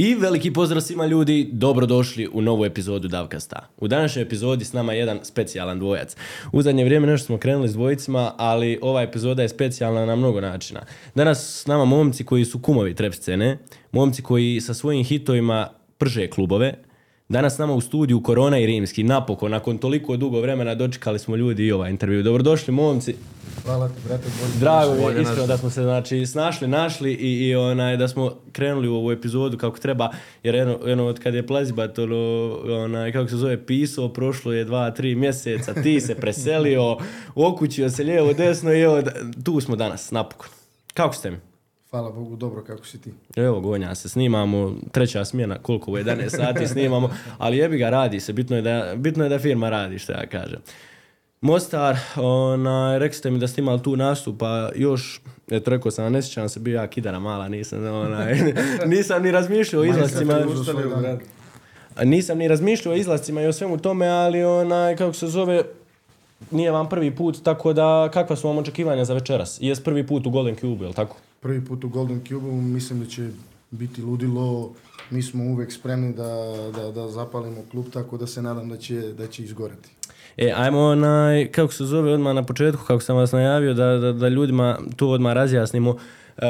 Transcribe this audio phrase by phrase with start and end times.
[0.00, 3.68] I veliki pozdrav svima ljudi, dobrodošli u novu epizodu Davkasta.
[3.76, 6.16] U današnjoj epizodi s nama je jedan specijalan dvojac.
[6.52, 10.40] U zadnje vrijeme nešto smo krenuli s dvojicima, ali ova epizoda je specijalna na mnogo
[10.40, 10.80] načina.
[11.14, 13.58] Danas s nama momci koji su kumovi trap scene,
[13.92, 16.74] momci koji sa svojim hitovima prže klubove,
[17.28, 19.02] Danas s nama u studiju Korona i Rimski.
[19.02, 22.22] Napokon, nakon toliko dugo vremena dočekali smo ljudi i ovaj intervju.
[22.22, 23.14] Dobrodošli momci.
[23.64, 24.24] Hvala ti, brate.
[24.40, 28.08] Bolje Drago mi je iskreno da smo se znači snašli, našli i, i onaj da
[28.08, 30.10] smo krenuli u ovu epizodu kako treba,
[30.42, 34.64] jer jedno, jedno od kad je Plazibat ono, onaj, kako se zove, pisao, prošlo je
[34.64, 36.96] dva, tri mjeseca, ti se preselio,
[37.34, 39.12] okućio se lijevo, desno i evo, da-
[39.44, 40.48] tu smo danas, napokon.
[40.94, 41.36] Kako ste mi?
[41.90, 43.12] Hvala Bogu, dobro kako si ti.
[43.36, 48.20] Evo, gonja se, snimamo, treća smjena, koliko u 11 sati snimamo, ali jebi ga, radi
[48.20, 50.58] se, bitno je da, bitno je da firma radi, što ja kažem.
[51.40, 55.20] Mostar, onaj, rekli ste mi da ste imali tu nastup, pa još,
[55.50, 58.38] eto rekao sam, ne sjećam se, bio ja kidara mala, nisam, onaj,
[58.86, 60.38] nisam ni razmišljao o izlascima.
[62.04, 65.62] Nisam ni razmišljao o izlascima i o svemu tome, ali onaj, kako se zove,
[66.50, 69.58] nije vam prvi put, tako da kakva su vam očekivanja za večeras?
[69.60, 71.16] Jes prvi put u Golden Cube, jel tako?
[71.40, 73.28] Prvi put u Golden Cube, mislim da će
[73.70, 74.72] biti ludilo.
[75.10, 78.94] Mi smo uvek spremni da, da, da zapalimo klub, tako da se nadam da će,
[78.94, 79.88] da će izgoreti.
[80.36, 84.12] E, ajmo onaj, kako se zove odmah na početku, kako sam vas najavio, da, da,
[84.12, 85.96] da ljudima to odmah razjasnimo.
[86.38, 86.44] E,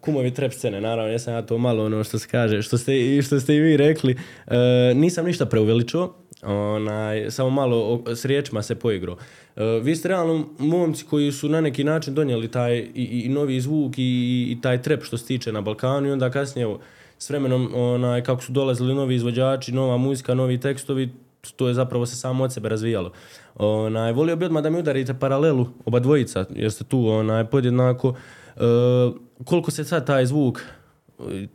[0.00, 3.40] kumovi trap scene, naravno, jesam ja to malo ono što se kaže, što ste, što
[3.40, 4.16] ste i vi rekli.
[4.46, 4.56] E,
[4.94, 7.76] nisam ništa preuveličao, onaj, samo malo
[8.06, 9.16] o- s riječima se poigrao.
[9.56, 13.60] E, vi ste realno momci koji su na neki način donijeli taj i, i, novi
[13.60, 14.02] zvuk i,
[14.50, 16.80] i taj trap što se tiče na Balkanu i onda kasnije evo,
[17.18, 21.10] s vremenom onaj, kako su dolazili novi izvođači, nova muzika, novi tekstovi,
[21.56, 23.12] to je zapravo se samo od sebe razvijalo.
[23.56, 28.14] Onaj, volio bi odmah da mi udarite paralelu, oba dvojica, jer ste tu onaj, podjednako.
[28.56, 28.60] E,
[29.44, 30.62] koliko se sad taj zvuk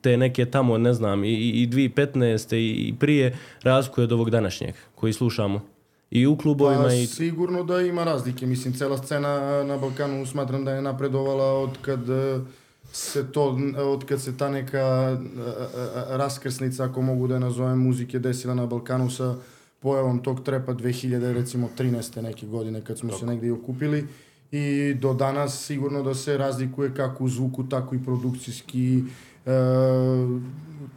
[0.02, 2.56] te neke tamo, ne znam, i, i i 2015.
[2.56, 5.75] i, i prije razlikuje od ovog današnjeg koji slušamo.
[6.12, 7.08] I u klubovima Pa, i...
[7.08, 8.46] sigurno da ima razlike.
[8.46, 12.40] Mislim, cela scena na Balkanu smatram da je napredovala od kad e,
[12.92, 15.18] se to, od kad se ta neka
[16.10, 19.36] raskrsnica, ako mogu da je nazovem, muzike desila na Balkanu sa
[19.80, 22.22] pojavom tog trepa 2000, recimo 13.
[22.22, 24.08] neke godine kad smo se negdje i okupili
[24.52, 29.04] i do danas sigurno da se razlikuje kako u zvuku, tako i produkcijski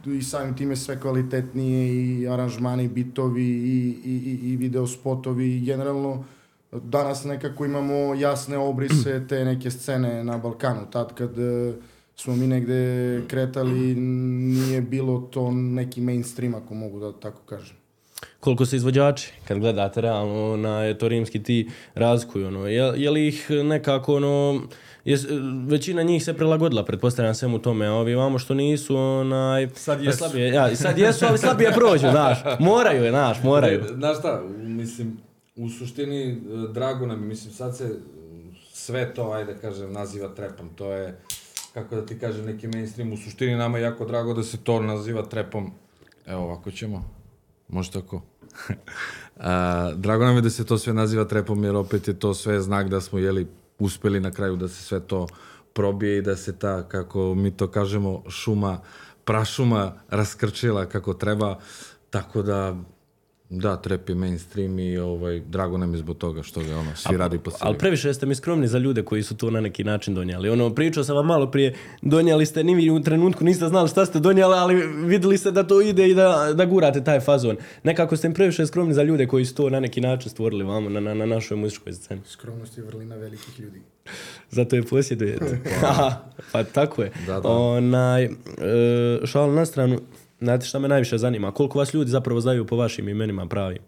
[0.05, 5.61] i samim time sve kvalitetnije i aranžmani, bitovi i, i, i, i video spotovi i
[5.61, 6.23] generalno
[6.71, 10.81] danas nekako imamo jasne obrise te neke scene na Balkanu.
[10.91, 11.73] Tad kad e,
[12.15, 17.75] smo mi negde kretali nije bilo to neki mainstream ako mogu da tako kažem.
[18.39, 23.27] koliko se izvođači, kad gledate realno na to rimski ti razlikuju, ono, je, je li
[23.27, 24.61] ih nekako, ono,
[25.09, 25.25] jes,
[25.67, 30.05] većina njih se prilagodila, pretpostavljam svemu tome, a ovi vamo što nisu, onaj, Sad da
[30.05, 30.17] jesu.
[30.17, 33.81] Slabije, ja, sad jesu, ali slabije prođu, znaš, moraju je, znaš, moraju.
[33.81, 35.17] Ne, Znaš šta, mislim,
[35.55, 36.37] u suštini, e,
[36.73, 37.97] drago nam je, mislim, sad se e,
[38.73, 41.19] sve to, ajde kažem, naziva trepom, to je,
[41.73, 44.81] kako da ti kažem, neki mainstream, u suštini nama je jako drago da se to
[44.81, 45.71] naziva trepom,
[46.25, 47.09] evo ovako ćemo,
[47.67, 48.21] može tako.
[49.37, 52.61] A, drago nam je da se to sve naziva trepom, jer opet je to sve
[52.61, 53.47] znak da smo, jeli,
[53.79, 55.27] uspeli na kraju da se sve to
[55.73, 58.81] probije i da se ta, kako mi to kažemo, šuma,
[59.23, 61.59] prašuma raskrčila kako treba,
[62.09, 62.75] tako da,
[63.49, 67.17] da, trep je mainstream i ovaj, drago nam je zbog toga što ga ono, svi
[67.17, 70.15] radi po Ali previše ste mi skromni za ljude koji su to na neki način
[70.15, 70.49] donijeli.
[70.49, 74.05] Ono, pričao sam vam malo prije, donijeli ste, ni vi u trenutku niste znali šta
[74.05, 77.57] ste donijeli, ali vidjeli ste da to ide i da, da gurate taj fazon.
[77.83, 80.89] Nekako ste mi previše skromni za ljude koji su to na neki način stvorili vamo
[80.89, 82.21] na, na, na našoj muzičkoj sceni.
[82.25, 83.81] Skromnost je vrlina velikih ljudi.
[84.49, 85.59] Zato je posjedujete.
[86.51, 87.11] pa tako je.
[87.27, 87.49] Da, da.
[87.49, 88.29] Onaj, e,
[89.25, 89.99] šalu na stranu,
[90.41, 91.51] znate šta me najviše zanima?
[91.51, 93.81] Koliko vas ljudi zapravo znaju po vašim imenima pravim?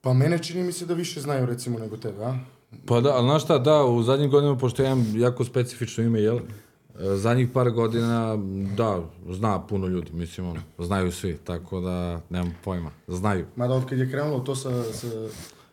[0.00, 2.38] Pa mene čini mi se da više znaju recimo nego tebe, a?
[2.86, 6.20] Pa da, ali znaš šta, da, u zadnjim godinama, pošto ja imam jako specifično ime,
[6.20, 6.36] jel?
[6.36, 8.38] e, Zadnjih par godina,
[8.76, 9.00] da,
[9.30, 13.46] zna puno ljudi, mislim, ono, znaju svi, tako da nemam pojma, znaju.
[13.56, 15.06] Mada od kad je krenulo to sa, sa,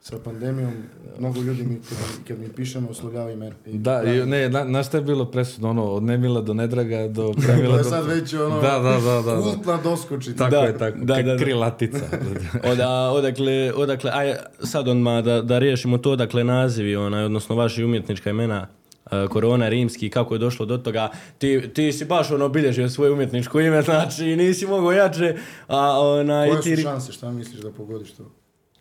[0.06, 0.74] sa pandemijom,
[1.20, 1.98] mnogo ljudi mi, kad,
[2.28, 3.32] kad mi pišemo, oslovljava.
[3.32, 7.08] I- Da, i, ne, na, znaš šta je bilo presudno, ono, od Nemila do Nedraga
[7.08, 7.90] do Premila To je do...
[7.90, 9.36] sad već ono, Da, da, da, da.
[9.36, 9.42] da.
[9.42, 10.38] kultna doskočica.
[10.38, 11.44] Tako Da, je, tako, da, da, da, da.
[11.44, 12.06] krilatica.
[12.72, 17.84] Oda, odakle, odakle, aj sad odmah da, da riješimo to, dakle nazivi, onaj, odnosno vaši
[17.84, 18.68] umjetnička imena,
[19.12, 23.12] e, Korona, Rimski, kako je došlo do toga, ti, ti si baš ono bilježio svoje
[23.12, 25.36] umjetničko ime, znači nisi mogao jače,
[25.68, 26.76] a onaj, Koje ti...
[26.76, 28.24] su šanse, šta misliš da pogodiš to?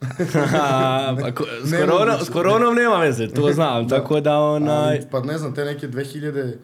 [1.21, 1.91] pa, ko, s, Nemoguće.
[1.91, 4.97] korona, s koronom nema veze, to znam, tako da onaj...
[4.97, 6.55] Ali, pa ne znam, te neke 2000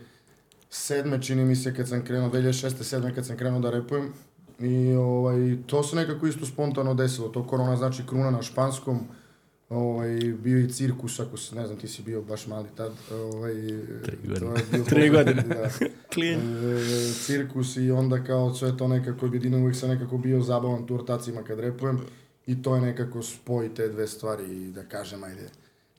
[0.71, 2.83] sedme, čini mi se, kad sam krenuo, 2006.
[2.83, 4.13] sedme, kad sam krenuo da repujem.
[4.59, 7.29] I ovaj, to se nekako isto spontano desilo.
[7.29, 9.01] To korona znači kruna na španskom.
[9.69, 12.93] Ovaj, bio i cirkus, ako se, ne znam, ti si bio baš mali tad.
[13.13, 13.55] Ovaj,
[14.05, 14.79] Tri to godine.
[14.79, 15.43] je Tri godine.
[15.43, 15.69] Da.
[16.15, 16.43] Klijent.
[16.43, 20.95] E, cirkus i onda kao sve to nekako objedinio, uvijek sam nekako bio zabavan tu
[20.95, 22.01] ortacima kad repujem
[22.51, 25.49] i to je nekako spoj te dve stvari i da kažem, ajde,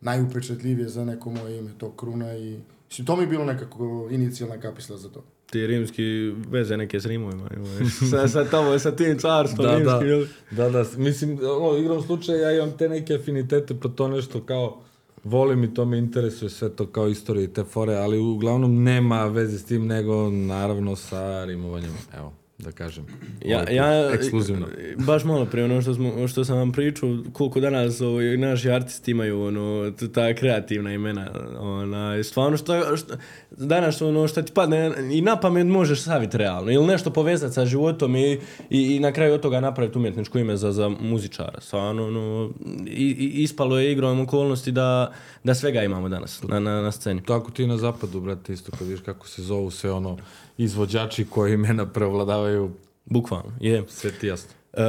[0.02, 2.60] najupečatljivije za neko moje ime, to kruna i
[2.90, 5.24] mislim, to mi je bilo nekako inicijalna kapisla za to.
[5.50, 7.94] Ti rimski veze neke s rimovima imaš.
[8.12, 10.06] sa, sa tamo, sa tim carstvom Da, rimskim, da.
[10.06, 10.26] jel?
[10.52, 14.82] Da, da, mislim, ono, igrom slučaja ja imam te neke afinitete, pa to nešto kao,
[15.24, 19.26] volim i to me interesuje sve to kao istorije i te fore, ali uglavnom nema
[19.26, 23.06] veze s tim, nego naravno sa rimovanjem, evo, da kažem.
[23.46, 24.68] Ja, ja, Ekskluzivno.
[24.98, 29.12] baš malo prije ono što, smo, što sam vam pričao, koliko danas ovaj, naši artisti
[29.12, 31.32] imaju ono, ta kreativna imena.
[31.60, 33.14] Ona, stvarno što, što,
[33.52, 36.72] danas ono što ti padne i na pamet možeš staviti realno.
[36.72, 40.58] Ili nešto povezati sa životom i, i, i na kraju od toga napraviti umjetničko ime
[40.58, 41.62] za, za muzičara.
[41.62, 42.52] Stvarno, ono,
[42.88, 45.12] i, i, ispalo je igrom okolnosti da,
[45.44, 47.24] da svega imamo danas na, na, na sceni.
[47.24, 50.18] Tako ti na zapadu, brate, isto kad vidiš kako se zovu sve ono
[50.58, 52.72] izvođači koji imena prevladavaju,
[53.06, 53.84] Bukvalno, je.
[53.88, 54.50] sve ti jasno.
[54.74, 54.82] E,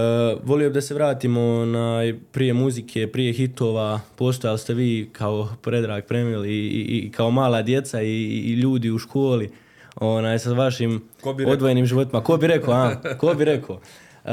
[0.45, 2.01] volio bi da se vratimo na
[2.33, 7.63] prije muzike, prije hitova, postojali ste vi kao Predrag Premil i, i, i kao mala
[7.63, 8.11] djeca i,
[8.45, 9.51] i ljudi u školi
[9.97, 11.53] onaj, sa vašim Ko bi rekao?
[11.53, 12.23] odvojenim životima.
[12.23, 12.95] Ko bi rekao, a?
[13.19, 13.81] Ko bi rekao?
[14.25, 14.31] E,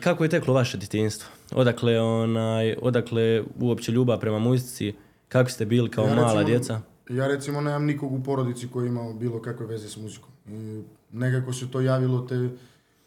[0.00, 1.28] kako je teklo vaše djetinjstvo?
[1.52, 4.94] Odakle, onaj, odakle uopće ljubav prema muzici?
[5.28, 6.80] Kako ste bili kao Ja mala recimo- djeca?
[7.10, 10.30] Ja recimo nemam nikog u porodici koji je imao bilo kakve veze s muzikom.
[10.48, 12.36] I nekako se to javilo te,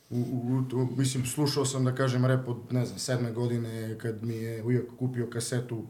[0.09, 4.23] u, u, u- mislim, slušao sam da kažem rep od, ne znam, sedme godine kad
[4.23, 5.83] mi je ujak kupio kasetu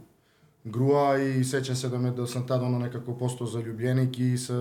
[0.64, 4.54] Grua i sećam se da, me, da sam tada ono nekako postao zaljubljenik i sa,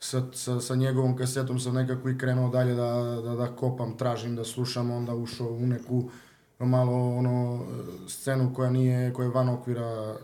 [0.00, 2.92] sa, sa, sa njegovom kasetom sam nekako i krenuo dalje da,
[3.24, 6.10] da, da kopam, tražim, da slušam, onda ušao u neku
[6.58, 7.66] malo ono
[8.08, 10.16] scenu koja nije, koja je van okvira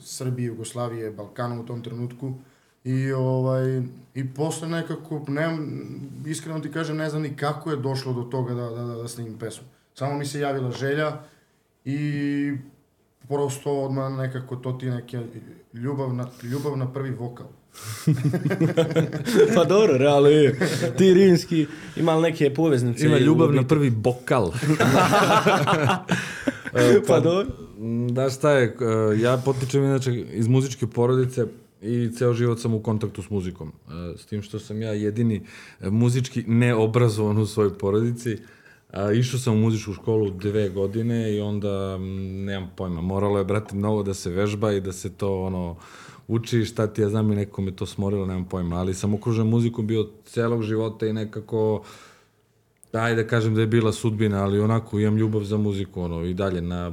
[0.00, 2.32] Srbije, Jugoslavije, Balkana u tom trenutku.
[2.86, 3.82] I ovaj
[4.14, 5.58] i posle nekako ne
[6.26, 9.08] iskreno ti kažem ne znam ni kako je došlo do toga da da da, da
[9.08, 9.66] snimim pesmu.
[9.94, 11.12] Samo mi se javila želja
[11.84, 12.52] i
[13.28, 15.20] prosto odmah nekako to ti neke
[15.72, 17.46] ljubav na, ljubav na prvi vokal.
[19.54, 20.58] pa dobro, realno je.
[20.98, 21.66] Ti rimski
[21.96, 23.06] imali neke poveznice.
[23.06, 24.52] Ima ljubav na prvi bokal.
[27.08, 27.46] Pa dobro.
[27.78, 31.46] Mm, Da šta je, e, ja potičem inače iz muzičke porodice
[31.82, 33.72] i ceo život sam u kontaktu s muzikom.
[33.88, 35.42] E, S tim što sam ja jedini
[35.80, 38.38] e, muzički neobrazovan u svojoj porodici.
[38.92, 43.76] A, išao sam u muzičku školu dve godine i onda, nemam pojma, moralo je, brate,
[43.76, 45.76] mnogo da se vežba i da se to, ono,
[46.28, 49.46] uči, šta ti ja znam i neko me to smorilo, nemam pojma, ali sam okružen
[49.46, 51.82] muzikom bio celog života i nekako,
[52.92, 56.34] ajde da kažem da je bila sudbina, ali onako imam ljubav za muziku, ono, i
[56.34, 56.92] dalje na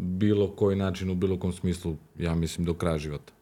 [0.00, 3.32] bilo koji način, u bilo kom smislu, ja mislim, do kraja života.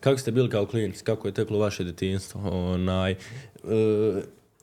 [0.00, 1.04] Kako ste bili kao klinci?
[1.04, 2.40] Kako je teklo vaše djetinjstvo?
[2.50, 3.16] Onaj, e,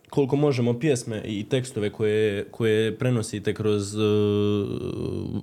[0.09, 3.99] koliko možemo pjesme i tekstove koje, koje prenosite kroz e,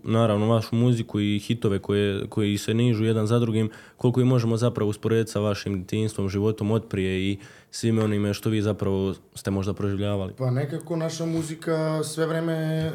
[0.05, 4.57] naravno vašu muziku i hitove koje, koji se nižu jedan za drugim, koliko ih možemo
[4.57, 7.39] zapravo usporediti sa vašim djetinjstvom, životom od prije i
[7.71, 10.33] svime onime što vi zapravo ste možda proživljavali?
[10.39, 12.91] Pa nekako naša muzika sve vreme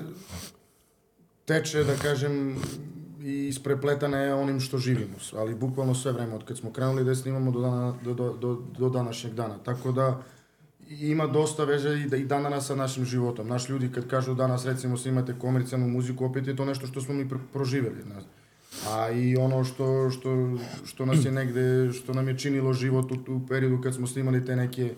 [1.46, 2.56] teče, da kažem,
[3.24, 7.16] i isprepletana je onim što živimo, ali bukvalno sve vreme, od kad smo krenuli da
[7.16, 9.58] snimamo do, dana, do, do, do, do današnjeg dana.
[9.58, 10.22] Tako da
[10.90, 13.48] ima dosta veze i, da, i dan danas sa našim životom.
[13.48, 17.14] Naš ljudi kad kažu danas recimo snimate komercijalnu muziku, opet je to nešto što smo
[17.14, 18.02] mi pr- proživjeli.
[18.06, 18.24] znaš.
[18.88, 23.34] A i ono što, što, što nas je negde, što nam je činilo život u,
[23.34, 24.94] u periodu kad smo snimali te neke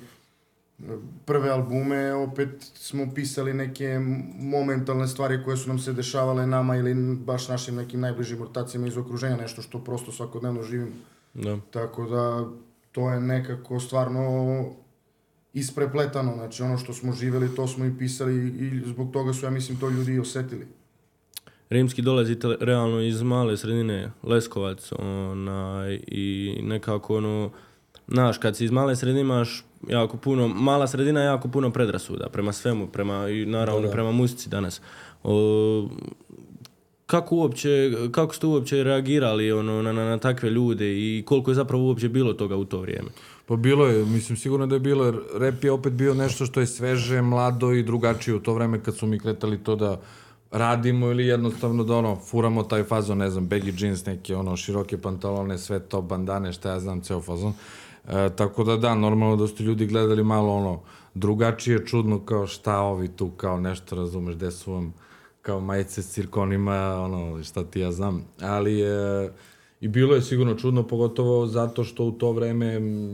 [1.25, 3.99] prve albume, opet smo pisali neke
[4.39, 8.97] momentalne stvari koje su nam se dešavale nama ili baš našim nekim najbližim ortacima iz
[8.97, 10.95] okruženja, nešto što prosto svakodnevno živimo.
[11.33, 11.57] Da.
[11.71, 12.45] Tako da
[12.91, 14.65] to je nekako stvarno
[15.53, 19.49] isprepletano, znači ono što smo živeli to smo i pisali i zbog toga su ja
[19.49, 20.67] mislim to ljudi i osetili.
[21.69, 27.51] Rimski dolazite realno iz male sredine, Leskovac, onaj, i nekako ono,
[28.07, 32.53] znaš, kad si iz male sredine imaš jako puno, mala sredina jako puno predrasuda prema
[32.53, 33.93] svemu, prema, i naravno Da, da.
[33.93, 34.81] prema muzici danas.
[35.23, 35.87] O,
[37.05, 41.55] kako uopće, kako ste uopće reagirali ono, na, na, na takve ljude i koliko je
[41.55, 43.09] zapravo uopće bilo toga u to vrijeme?
[43.45, 46.59] Pa bilo je, mislim sigurno da je bilo, jer rap je opet bio nešto što
[46.59, 49.99] je sveže, mlado i drugačije u to vreme kad su mi kretali to da
[50.51, 54.97] radimo ili jednostavno da ono, furamo taj fazon, ne znam, baggy jeans, neke ono, široke
[54.97, 57.53] pantalone, sve to, bandane, šta ja znam, ceo fazon.
[58.07, 60.79] E, tako da da, normalno da su ljudi gledali malo ono,
[61.13, 64.93] drugačije, čudno, kao šta ovi tu, kao nešto, razumeš, gde su vam
[65.41, 68.25] kao majice s cirkonima, ono, šta ti ja znam.
[68.41, 69.29] Ali e,
[69.81, 72.65] i bilo je sigurno čudno, pogotovo zato što u to vreme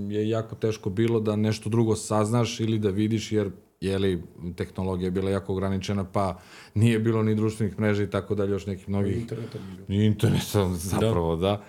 [0.10, 3.52] je jako teško bilo da nešto drugo saznaš ili da vidiš, jer
[3.82, 4.24] jeli,
[4.56, 6.40] tehnologija je bila jako ograničena, pa
[6.76, 9.18] nije bilo ni društvenih mreža i tako dalje, još nekih mnogih...
[9.18, 10.04] Interneta nije bilo.
[10.04, 11.42] Interneta, zapravo, da.
[11.42, 11.64] da.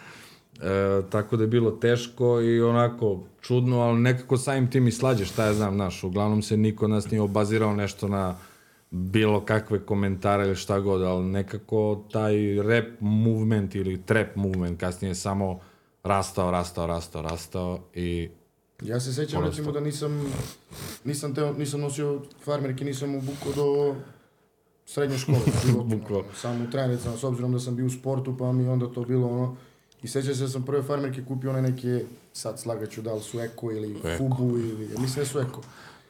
[0.60, 5.24] E, tako da je bilo teško i onako čudno, ali nekako samim tim i slađe,
[5.24, 8.36] šta ja znam, znaš, uglavnom se niko od nas nije obazirao nešto na
[8.90, 15.14] bilo kakve komentare ili šta god, ali nekako taj rap movement ili trap movement kasnije
[15.14, 15.60] samo
[16.02, 18.28] rastao, rastao, rastao, rastao i
[18.82, 20.32] Ja se sećam recimo da nisam,
[21.04, 23.94] nisam, teo, nisam nosio farmerke, nisam obukao do
[24.86, 25.38] srednje škole.
[25.96, 26.24] Bukvalno.
[26.34, 29.28] Samo u trenicama, s obzirom da sam bio u sportu, pa mi onda to bilo
[29.28, 29.56] ono...
[30.02, 33.40] I sećam se da sam prve farmerke kupio one neke, sad slagaću da li su
[33.40, 34.08] Eko ili Eko.
[34.18, 35.60] Fubu ili, mislim da su Eko.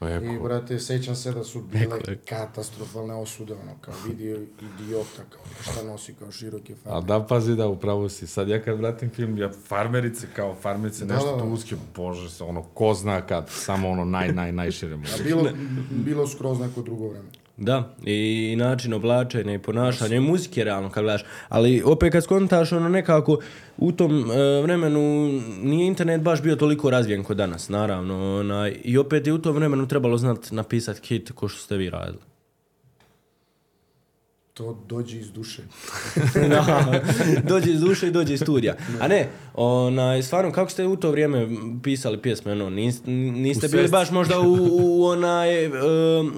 [0.01, 0.25] Eko.
[0.25, 2.23] I, brate, sećam se da su bile Eko, Eko.
[2.29, 4.41] katastrofalne osude, ono, kao vidio
[4.77, 7.07] idiota, kao šta nosi kao široke A farmerke.
[7.09, 8.27] da, pazi da, upravo si.
[8.27, 11.43] Sad ja kad vratim film, ja farmerice kao farmerice, Da, nešto da, da.
[11.43, 15.23] tu uske, bože se, ono, ko zna kad, samo ono naj, naj, najšire A moguće.
[15.25, 15.49] bilo,
[15.91, 17.29] bilo skroz neko drugo vreme.
[17.59, 21.25] Da, i način oblačenja i ponašanja i muzike realno kad gledaš.
[21.49, 23.39] Ali opet kad skontaš ono nekako
[23.77, 28.39] u tom e, vremenu nije internet baš bio toliko razvijen kod danas, naravno.
[28.41, 31.91] Onaj, I opet je u tom vremenu trebalo znat napisat hit ko što ste vi
[31.91, 32.28] radili.
[34.59, 35.63] To dođe iz duše.
[36.51, 37.03] da,
[37.51, 38.75] dođe iz duše i dođe iz studija.
[39.01, 41.49] A ne, onaj, stvarno, kako ste u to vrijeme
[41.83, 45.71] pisali pjesme, ono, niste, niste bili baš možda u, u onaj e,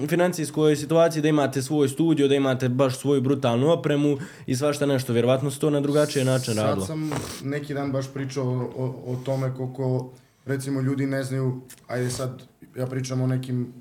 [0.07, 5.13] financijskoj situaciji da imate svoj studio, da imate baš svoju brutalnu opremu i svašta nešto,
[5.13, 6.85] vjerovatno se to na drugačiji način Sad radilo.
[6.85, 7.11] sam
[7.43, 8.45] neki dan baš pričao
[8.77, 10.11] o, o tome koliko,
[10.45, 12.41] recimo, ljudi ne znaju, ajde sad,
[12.75, 13.73] ja pričam o nekim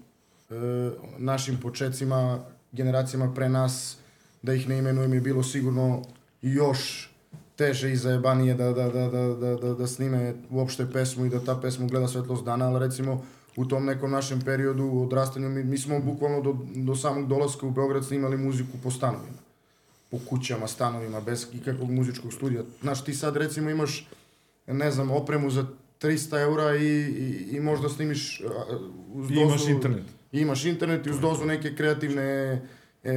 [0.51, 0.55] e,
[1.19, 2.39] našim početcima,
[2.73, 4.00] generacijama pre nas,
[4.43, 6.03] da ih ne imenujem, je bilo sigurno
[6.43, 7.11] još
[7.57, 11.45] teže i zajebanije da, da, da, da, da, da, da snime uopšte pesmu i da
[11.45, 13.25] ta pesma gleda svetlost dana, ali recimo
[13.57, 17.71] u tom nekom našem periodu odrastanja, mi, mi smo bukvalno do, do samog dolaska u
[17.71, 19.51] Beograd snimali muziku po stanovima
[20.11, 22.63] po kućama, stanovima, bez ikakvog muzičkog studija.
[22.81, 24.09] Znaš, ti sad recimo imaš,
[24.67, 25.67] ne znam, opremu za
[26.01, 28.43] 300 eura i, i, i možda snimiš
[29.15, 29.47] uz I dozu...
[29.47, 30.05] imaš internet.
[30.33, 32.61] I imaš internet i uz dozu neke kreativne
[33.05, 33.13] e,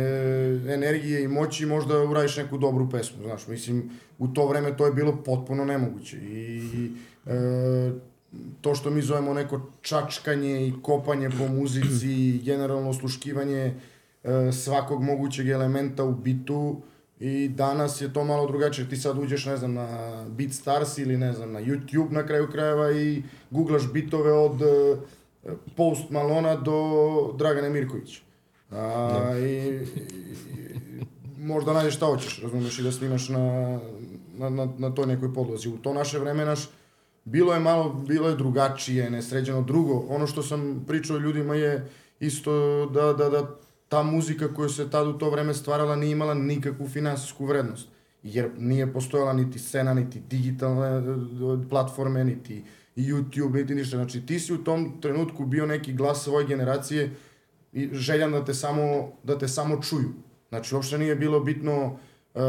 [0.67, 4.93] energije i moći možda uradiš neku dobru pesmu, znaš, mislim, u to vreme to je
[4.93, 6.91] bilo potpuno nemoguće i
[7.25, 7.91] e,
[8.61, 13.73] to što mi zovemo neko čačkanje i kopanje po muzici i generalno osluškivanje
[14.23, 16.81] e, svakog mogućeg elementa u bitu
[17.19, 18.89] i danas je to malo drugačije.
[18.89, 19.87] Ti sad uđeš, ne znam, na
[20.29, 24.97] BeatStars ili ne znam, na YouTube na kraju krajeva i googlaš bitove od e,
[25.75, 26.77] Post Malona do
[27.37, 28.21] Dragane Mirkovića.
[28.75, 29.79] A, i, i,
[31.37, 33.79] možda nađeš šta hoćeš, razumeš, i da snimaš na,
[34.37, 35.69] na, na, na toj nekoj podlozi.
[35.69, 36.69] U to naše vreme naš,
[37.25, 39.61] bilo je malo, bilo je drugačije, nesređeno.
[39.61, 41.89] Drugo, ono što sam pričao ljudima je
[42.19, 46.33] isto da, da, da ta muzika koja se tad u to vreme stvarala nije imala
[46.33, 47.87] nikakvu finansijsku vrednost.
[48.23, 52.63] Jer nije postojala niti scena, niti digitalne e, platforme, niti
[52.95, 53.97] YouTube, niti ništa.
[53.97, 57.15] Znači ti si u tom trenutku bio neki glas svoje generacije
[57.73, 60.13] i željan da te samo, da te samo čuju.
[60.49, 61.99] Znači, uopšte nije bilo bitno,
[62.35, 62.39] e,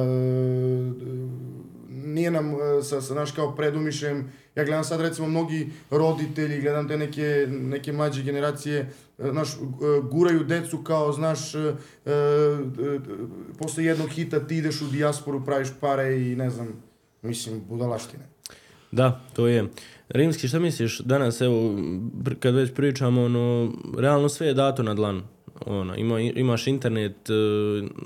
[1.89, 6.89] nije nam, e, sa, sa, znaš, kao predumišljem, ja gledam sad recimo mnogi roditelji, gledam
[6.89, 8.79] te neke, neke mlađe generacije,
[9.19, 9.57] e, znaš, e,
[10.11, 12.13] guraju decu kao, znaš, e, e,
[13.59, 16.69] posle jednog hita ti ideš u dijasporu, praviš pare i ne znam,
[17.23, 18.25] mislim, budalaštine.
[18.93, 19.69] Da, to je.
[20.09, 21.79] Rimski, šta misliš danas, evo,
[22.41, 25.23] kad već pričamo, ono, realno sve je dato na dlanu.
[25.67, 27.33] Ona, ima, imaš internet, e,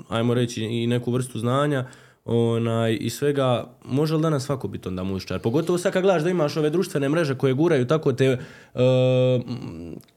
[0.09, 1.87] ajmo reći, i neku vrstu znanja,
[2.25, 5.39] onaj, i svega, može li danas svako biti onda muzičar?
[5.39, 8.37] Pogotovo sad kad gledaš da imaš ove društvene mreže koje guraju tako te, e,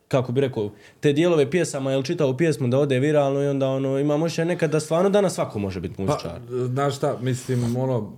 [0.08, 0.70] kako bi rekao,
[1.00, 4.70] te dijelove pjesama, jel čitao pjesmu da ode viralno i onda ono, imamo še nekad
[4.70, 6.40] da stvarno danas svako može biti Pa, muzičar.
[6.66, 8.12] znaš šta, mislim, ono,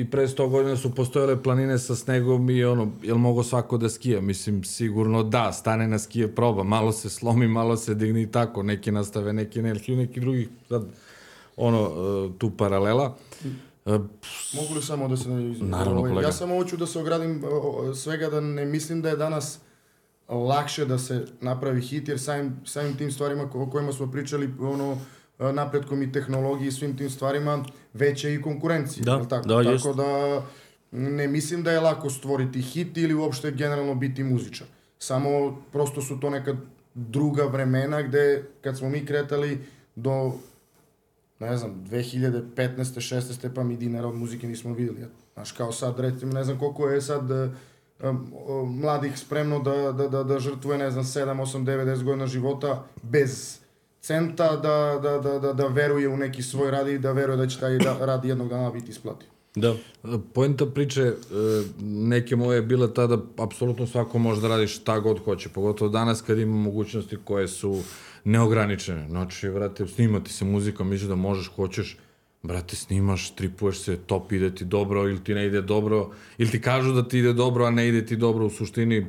[0.00, 3.88] i pre 100 godina su postojale planine sa snegom i ono, jel mogo svako da
[3.88, 4.20] skija?
[4.20, 8.62] Mislim, sigurno da, stane na skije, proba, malo se slomi, malo se digni i tako,
[8.62, 10.84] neki nastave, neki ne, ili neki drugih, sad,
[11.56, 13.16] ono, e, tu paralela.
[13.86, 13.90] E,
[14.54, 15.28] Mogu li samo da se...
[15.60, 16.28] Naravno, ovaj, kolega.
[16.28, 17.42] Ja samo hoću da se ogradim
[17.94, 19.58] svega da ne mislim da je danas
[20.28, 24.98] lakše da se napravi hit, jer samim, samim tim stvarima o kojima smo pričali, ono,
[25.38, 29.04] napretkom i tehnologiji i svim tim stvarima veća i konkurencija.
[29.04, 29.48] Da, tako?
[29.48, 29.86] da, tako jest.
[29.96, 30.42] da
[30.92, 34.66] ne mislim da je lako stvoriti hit ili uopšte generalno biti muzičar.
[34.98, 36.56] Samo prosto su to neka
[36.94, 39.58] druga vremena gde kad smo mi kretali
[39.94, 40.32] do
[41.40, 42.44] ne znam, 2015.
[42.56, 43.54] 16.
[43.54, 45.06] pa mi dinara od muzike nismo videli.
[45.34, 50.08] Znaš, kao sad, recimo, ne znam koliko je sad um, um, mladih spremno da, da,
[50.08, 53.58] da, da žrtvuje, ne znam, 7, 8, 9, 10 godina života bez
[54.08, 57.46] centa da, da, da, da, da veruje u neki svoj rad i da veruje da
[57.46, 59.28] će taj da, rad jednog dana biti isplativ.
[59.54, 59.74] Da.
[60.34, 61.14] Poenta priče e,
[61.82, 65.90] neke moje je bila ta da apsolutno svako može da radi šta god hoće, pogotovo
[65.90, 67.82] danas kad ima mogućnosti koje su
[68.24, 69.08] neograničene.
[69.08, 71.96] Znači, vrate, snimati se muzikom, misliš da možeš, hoćeš,
[72.42, 76.60] brate, snimaš, tripuješ se, top ide ti dobro ili ti ne ide dobro, ili ti
[76.60, 79.06] kažu da ti ide dobro, a ne ide ti dobro, u suštini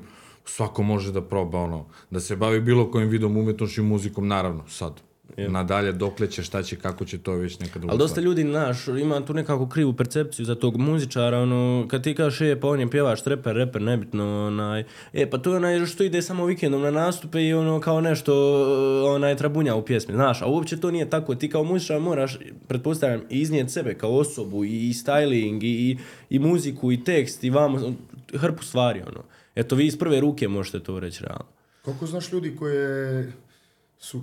[0.50, 4.64] svako može da proba ono, da se bavi bilo kojim vidom umetnošću i muzikom, naravno,
[4.68, 5.02] sad.
[5.38, 5.52] Yeah.
[5.52, 8.88] Nadalje, dokle će, šta će, kako će, to je već nekada Ali dosta ljudi, znaš,
[8.88, 12.80] ima tu nekako krivu percepciju za tog muzičara, ono, kad ti kažeš, e, pa on
[12.80, 16.82] je pjevač, reper, reper, nebitno, onaj, e, pa to je onaj što ide samo vikendom
[16.82, 18.34] na nastupe i ono, kao nešto,
[19.16, 22.38] onaj, trabunja u pjesmi, znaš, a uopće to nije tako, ti kao muzičar moraš,
[22.68, 25.98] pretpostavljam, iznijeti sebe kao osobu, i, i styling, i, i,
[26.30, 27.94] i muziku, i tekst, i vamo,
[28.34, 29.24] hrpu stvari, ono.
[29.56, 31.46] Eto, vi iz prve ruke možete to reći, realno.
[31.82, 33.32] Koliko znaš ljudi koje
[34.00, 34.22] su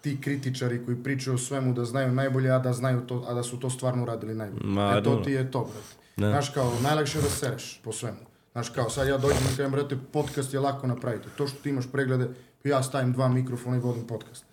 [0.00, 3.42] ti kritičari koji pričaju o svemu da znaju najbolje, a da znaju to, a da
[3.42, 4.64] su to stvarno radili najbolje.
[4.64, 5.96] Ma, e to ti je to, brate.
[6.16, 6.30] Ne.
[6.30, 8.18] Znaš kao, najlakše je da sereš po svemu.
[8.52, 11.28] Znaš kao, sad ja dođem i kažem, brate, podcast je lako napraviti.
[11.36, 12.28] To što ti imaš preglede,
[12.64, 14.44] ja stavim dva mikrofona i vodim podcast.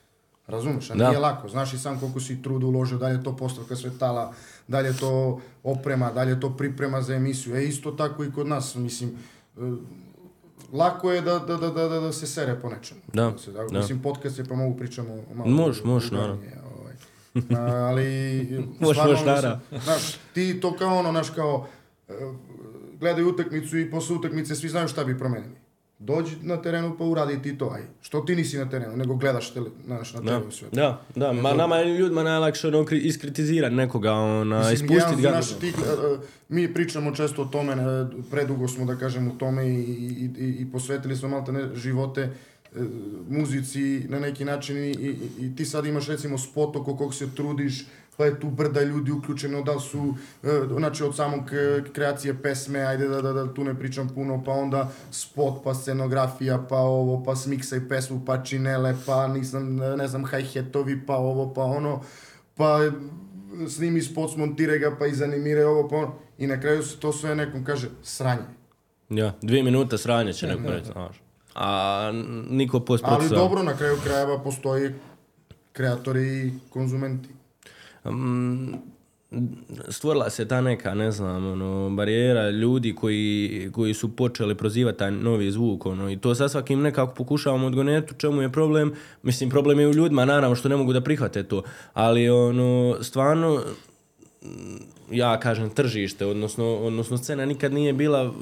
[0.47, 0.89] Razumeš?
[0.89, 1.07] A Da.
[1.07, 1.49] nije lako.
[1.49, 4.33] Znaš i sam koliko si truda uložio, da li je to postavka svetala,
[4.67, 7.55] da li je to oprema, da li je to priprema za emisiju.
[7.55, 9.17] E, isto tako i kod nas, mislim,
[10.73, 13.01] lako je da, da, da, da, da, da se sere po nečemu.
[13.13, 13.79] Da, Se, da, da.
[13.79, 15.49] Mislim, podcast je pa mogu pričamo malo.
[15.49, 16.93] Možeš, možeš, vulgarnije, Ovaj.
[17.59, 18.45] A, ali...
[18.91, 19.59] Stvarno, možeš, naravno.
[19.83, 21.67] Znaš, ti to kao ono, znaš, kao,
[22.09, 22.13] e,
[22.99, 25.55] gledaju utakmicu i posle utakmice svi znaju šta bi promenili.
[25.99, 27.81] Dođi na terenu pa uradi ti to, aj.
[28.01, 30.67] Što ti nisi na terenu, nego gledaš tele, znaš, na Da, terenu sve.
[30.71, 35.29] da, da, ma nama je ljudima najlakše ono, kri- iskritizirati nekoga, ona, Mislim, ispustiti ga.
[35.29, 36.17] znaš, ti, e, e,
[36.49, 37.77] mi pričamo često o tome, e,
[38.31, 42.29] predugo smo, da kažem, u tome i, i, i, i posvetili smo malo ne živote
[43.27, 43.79] muzici
[44.09, 47.85] na neki način i, i, i ti sad imaš recimo spot oko kog se trudiš,
[48.17, 50.47] pa je tu brda ljudi uključeno, da su, e,
[50.77, 54.51] znači od samog e, kreacije pesme, ajde da, da, da tu ne pričam puno, pa
[54.51, 60.25] onda spot, pa scenografija, pa ovo, pa smiksaj pesmu, pa činele, pa nisam, ne znam,
[60.25, 62.01] hi-hatovi, pa ovo, pa ono,
[62.55, 62.79] pa
[63.69, 66.13] snimi spot, smontiraj ga, pa izanimiraj ovo, pa ono.
[66.37, 68.45] I na kraju se to sve nekom kaže sranje.
[69.09, 71.21] Ja, dvije minute sranje će neko reći, znaš.
[71.55, 72.11] A
[72.49, 74.91] niko post Ali dobro, na kraju krajeva postoji
[75.73, 77.29] kreatori i konzumenti.
[78.11, 78.73] Mm,
[79.89, 85.11] stvorila se ta neka, ne znam, ono, barijera ljudi koji, koji su počeli prozivati taj
[85.11, 89.49] novi zvuk, ono, i to sa svakim nekako pokušavamo odgoneti, u čemu je problem, mislim,
[89.49, 91.63] problem je u ljudima, naravno, što ne mogu da prihvate to,
[91.93, 93.61] ali, ono, stvarno,
[94.43, 94.47] mm,
[95.11, 98.33] ja kažem, tržište, odnosno, odnosno scena nikad nije bila uh,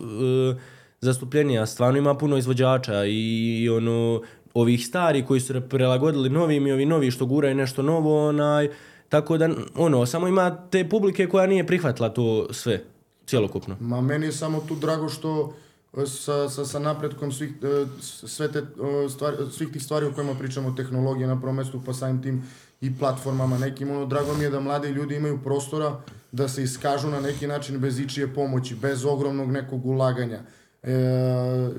[1.02, 4.22] zastupljenija, stvarno ima puno izvođača i, ono,
[4.54, 8.70] ovih stari koji su prilagodili novim i ovi novi što guraju nešto novo, onaj,
[9.14, 12.84] tako da, ono, samo ima te publike koja nije prihvatila to sve,
[13.26, 13.76] cjelokupno.
[13.80, 15.54] Ma meni je samo tu drago što
[15.98, 18.64] e, sa, sa, sa napretkom svih, e, sve te,
[19.10, 22.44] stvari, svih tih stvari o kojima pričamo, tehnologije na prvom mestu, pa samim tim
[22.82, 27.08] i platformama nekim, ono, drago mi je da mladi ljudi imaju prostora da se iskažu
[27.08, 30.40] na neki način bez ičije pomoći, bez ogromnog nekog ulaganja.
[30.84, 30.96] E,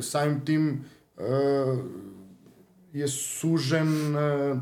[0.01, 0.85] samim tim
[1.19, 1.23] e,
[2.93, 4.57] je sužen, e,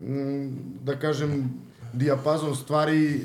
[0.00, 0.48] Mm,
[0.84, 1.60] da kažem,
[1.92, 3.20] dijapazon stvari e,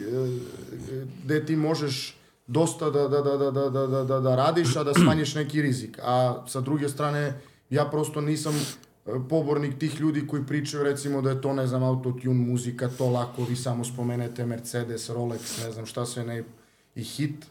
[1.24, 4.84] gde ti možeš dosta da, da, da, da, da, da, da, da, da radiš, a
[4.84, 6.00] da smanjiš neki rizik.
[6.04, 11.30] A sa druge strane, ja prosto nisam e, pobornik tih ljudi koji pričaju recimo da
[11.30, 15.86] je to, ne znam, autotune muzika, to lako, vi samo spomenete Mercedes, Rolex, ne znam
[15.86, 16.44] šta sve ne,
[16.96, 17.46] i hit.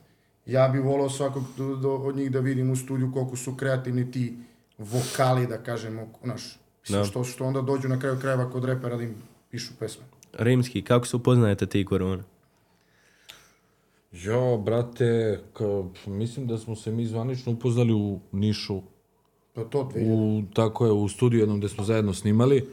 [0.47, 1.45] Ja bih volao svakog
[1.85, 4.37] od njih da vidim u studiju koliko su kreativni ti
[4.79, 7.05] vokali, da kažemo, naš, mislim, Da.
[7.05, 9.15] što, što onda dođu na kraju krajeva kod repera da im
[9.51, 10.05] pišu pesme.
[10.33, 12.23] Rimski, kako se upoznajete ti i korona?
[14.13, 15.65] Jo, brate, ka,
[16.07, 18.83] mislim da smo se mi zvanično upoznali u Nišu,
[19.55, 20.05] Pa to, 2000.
[20.07, 22.69] u, tako je, u studiju jednom gde smo zajedno snimali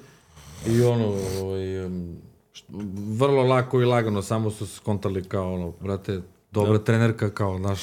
[0.68, 1.06] i ono,
[1.42, 1.90] ovaj,
[3.18, 7.82] vrlo lako i lagano, samo su se skontali kao ono, brate, dobra trenerka kao naš,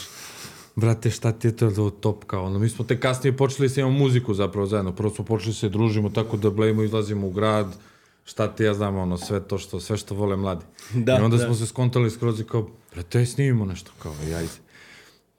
[0.76, 3.98] brate, šta ti je to top kao ono, mi smo te kasnije počeli da imamo
[3.98, 7.76] muziku zapravo zajedno, prvo smo počeli da se družimo tako da blejimo, izlazimo u grad,
[8.24, 10.64] šta ti ja znam, ono, sve to što, sve što vole mladi.
[10.94, 11.44] Da, I onda da.
[11.44, 14.52] smo se skontali skroz i kao, brate, snimimo nešto, kao, i ajde.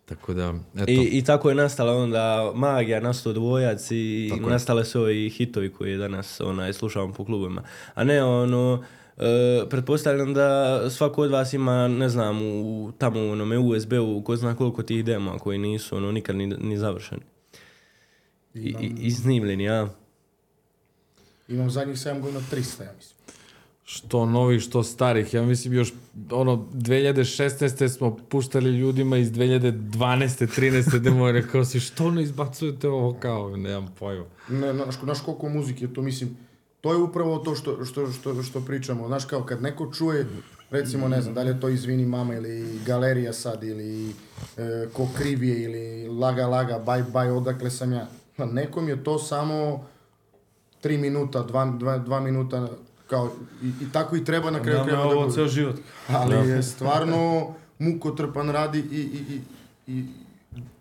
[0.05, 0.91] Tako da, eto.
[0.91, 5.73] I, I tako je nastala onda magija, nastao dvojac i Tako nastale su ovi hitovi
[5.73, 7.63] koji danas onaj, slušamo po klubima.
[7.93, 8.83] A ne ono,
[9.17, 14.35] e, pretpostavljam da svako od vas ima, ne znam, u, tamo u onome USB-u ko
[14.35, 17.21] zna koliko tih dema koji nisu ono, nikad ni, ni završeni.
[18.53, 19.89] I, i, i snimljeni, ja.
[21.47, 23.17] Imam zadnjih 7 godina 300, ja mislim.
[23.83, 25.33] što novih, što starih.
[25.33, 25.93] Ja mislim još
[26.31, 27.87] ono 2016.
[27.87, 30.59] smo puštali ljudima iz 2012.
[30.59, 30.99] 13.
[30.99, 34.25] demo rekao si što ne izbacujete ovo kao, nemam pojma.
[34.49, 36.37] Ne, znaš, znaš koliko muzike, to mislim,
[36.81, 39.07] to je upravo to što, što, što, što pričamo.
[39.07, 40.27] Znaš, kao kad neko čuje,
[40.69, 44.09] recimo, ne znam, da li je to Izvini mama ili Galerija sad ili
[44.57, 48.07] e, Ko krivije ili Laga Laga, Bye Bye, odakle sam ja.
[48.37, 49.85] Pa nekom je to samo
[50.83, 52.67] 3 minuta, 2 dva, dva minuta,
[53.07, 53.29] kao,
[53.63, 55.33] i, i tako i treba na kraju krajeva da bude.
[55.33, 55.75] ceo život.
[56.07, 59.41] Ali je stvarno mukotrpan radi i, i, i,
[59.97, 60.05] i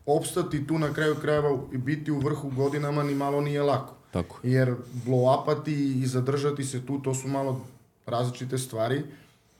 [0.07, 3.96] opstati tu na kraju krajeva i biti u vrhu godinama ni malo nije lako.
[4.17, 4.41] Tako.
[4.43, 4.75] Jer
[5.07, 7.67] blow-upati i zadržati se tu, to su malo
[8.07, 9.03] različite stvari.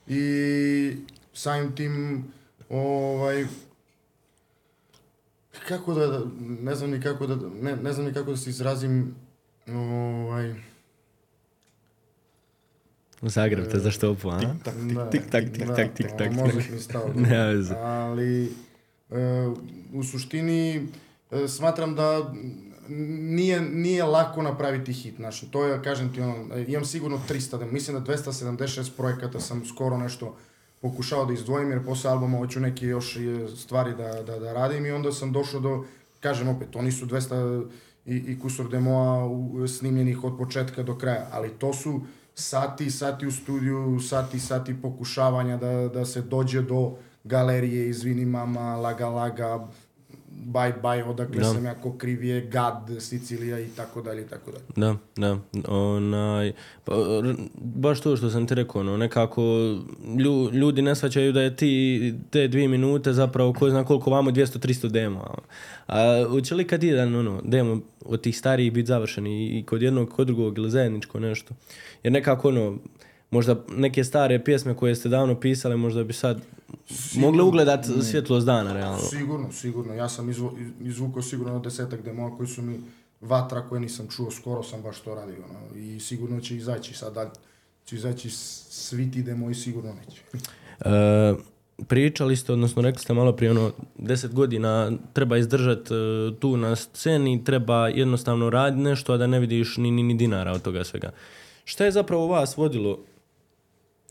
[0.07, 0.97] I
[1.33, 2.23] samim tim,
[2.69, 3.45] ovaj,
[5.67, 9.15] kako da, ne znam ni kako da, ne, ne znam ni kako da se izrazim,
[9.67, 10.55] ovaj,
[13.21, 14.39] Zagreb te zaštopu, a?
[14.93, 16.33] da, tik, tak, tik, da, tak, tik, tak.
[16.33, 17.11] Mozak mi stao.
[17.15, 17.75] Veze.
[17.75, 18.53] Ali,
[19.09, 19.47] e,
[19.93, 20.87] u suštini,
[21.31, 22.33] e, smatram da
[22.89, 27.65] nije, nije lako napraviti hit, znaš, to je, kažem ti, ono, imam sigurno 300, da,
[27.65, 30.35] mislim da 276 projekata sam skoro nešto
[30.81, 34.85] pokušao da izdvojim, jer posle albuma hoću neke još e, stvari da, da, da radim
[34.85, 35.85] i onda sam došao do,
[36.19, 37.67] kažem opet, oni su 200
[38.05, 39.29] i, i kusur demoa
[39.67, 42.01] snimljenih od početka do kraja, ali to su
[42.35, 48.25] sati sati u studiju, sati i sati pokušavanja da, da se dođe do galerije, izvini
[48.25, 49.67] mama, laga laga,
[50.45, 51.53] bye bye, odakle Da.
[51.53, 54.63] sam ja ko krivije, gad, Sicilija i tako dalje i tako dalje.
[54.75, 55.37] Da, da.
[55.67, 56.93] Onaj, pa,
[57.55, 59.41] baš to što sam ti rekao, ono, nekako
[60.19, 64.31] lju, ljudi ne shvaćaju da je ti te dvije minute zapravo ko zna koliko vamo
[64.31, 65.35] 200-300 demo.
[65.87, 69.81] A hoće li kad jedan ono, demo od tih starijih biti završen i, i kod
[69.81, 71.53] jednog, kod drugog ili zajedničko nešto?
[72.03, 72.77] Jer nekako ono,
[73.31, 76.41] možda neke stare pjesme koje ste davno pisali, možda bi sad
[77.15, 78.99] mogle ugledat svjetlost dana, realno.
[78.99, 79.93] Sigurno, sigurno.
[79.93, 82.79] Ja sam izvo, izvukao sigurno desetak demoa koji su mi
[83.21, 85.35] vatra koje nisam čuo, skoro sam baš to radio.
[85.49, 87.29] Ono, I sigurno će izaći sad dalje.
[87.85, 90.21] Će izaći svi ti demoji, sigurno neće.
[90.79, 91.35] E,
[91.87, 96.75] pričali ste, odnosno rekli ste malo prije, ono, deset godina treba izdržati e, tu na
[96.75, 100.83] sceni, treba jednostavno raditi nešto, a da ne vidiš ni, ni, ni dinara od toga
[100.83, 101.11] svega.
[101.63, 102.99] Šta je zapravo vas vodilo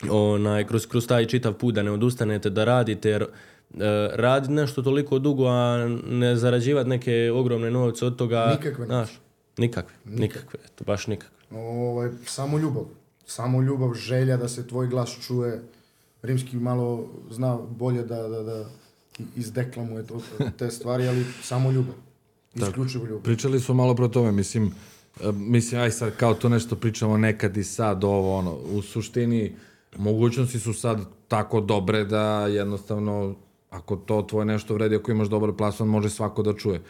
[0.09, 3.27] onaj, kroz, kroz taj čitav put da ne odustanete, da radite, jer e,
[4.13, 8.57] raditi nešto toliko dugo, a ne zarađivati neke ogromne novce od toga...
[8.59, 9.09] Nikakve Znaš,
[9.57, 11.37] nikakve, nikakve, eto, baš nikakve.
[11.51, 12.83] Ovaj, samo ljubav.
[13.25, 15.63] Samo ljubav, želja da se tvoj glas čuje.
[16.21, 18.65] Rimski malo zna bolje da, da, da
[19.35, 20.21] izdeklamuje to,
[20.57, 21.95] te stvari, ali samo ljubav.
[22.55, 23.23] Isključivo ljubav.
[23.23, 24.71] Pričali smo malo pro tome, mislim,
[25.21, 29.55] e, mislim, aj sad kao to nešto pričamo nekad i sad ovo, ono, u suštini
[29.95, 33.35] mogućnosti su sad tako dobre da jednostavno,
[33.69, 36.81] ako to tvoje nešto vredi, ako imaš dobar plasman, može svako da čuje.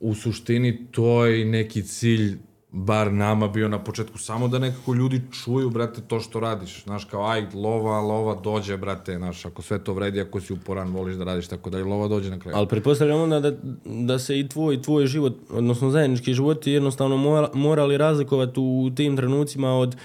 [0.00, 2.38] U suštini to je neki cilj
[2.72, 6.84] bar nama bio na početku, samo da nekako ljudi čuju, brate, to što radiš.
[6.84, 10.88] Znaš, kao, aj, lova, lova dođe, brate, znaš, ako sve to vredi, ako si uporan,
[10.88, 12.56] voliš da radiš, tako da i lova dođe na kraju.
[12.56, 13.52] Ali pretpostavljam onda da,
[13.84, 19.16] da se i tvoj, tvoj život, odnosno zajednički život jednostavno mora, morali razlikovati u tim
[19.16, 19.98] trenucima od e,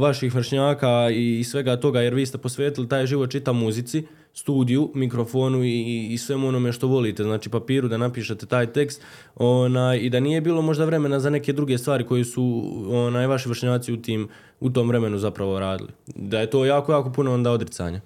[0.00, 5.64] vaših vršnjaka i, svega toga, jer vi ste posvetili taj život čita muzici, studiju, mikrofonu
[5.64, 9.02] i, i, svemu onome što volite, znači papiru da napišete taj tekst
[9.36, 13.48] onaj, i da nije bilo možda vremena za neke druge stvari koje su onaj, vaši
[13.48, 14.28] vršnjaci u, tim,
[14.60, 15.90] u tom vremenu zapravo radili.
[16.06, 18.00] Da je to jako, jako puno onda odricanja.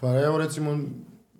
[0.00, 0.78] Pa evo recimo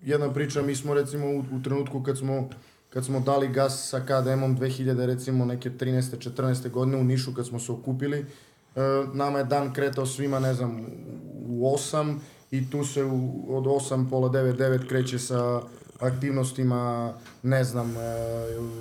[0.03, 2.49] jedna priča, mi smo recimo u, u trenutku kad smo
[2.95, 6.31] kad smo dali gas sa KDM-om 2000 recimo neke 13.
[6.31, 6.71] 14.
[6.71, 8.25] godine u Nišu kad smo se okupili, e,
[9.13, 10.87] nama je dan kretao svima ne znam
[11.47, 12.17] u 8
[12.51, 15.63] i tu se u, od 8 pola 9 9 kreće sa
[16.01, 18.01] aktivnostima, ne znam, e,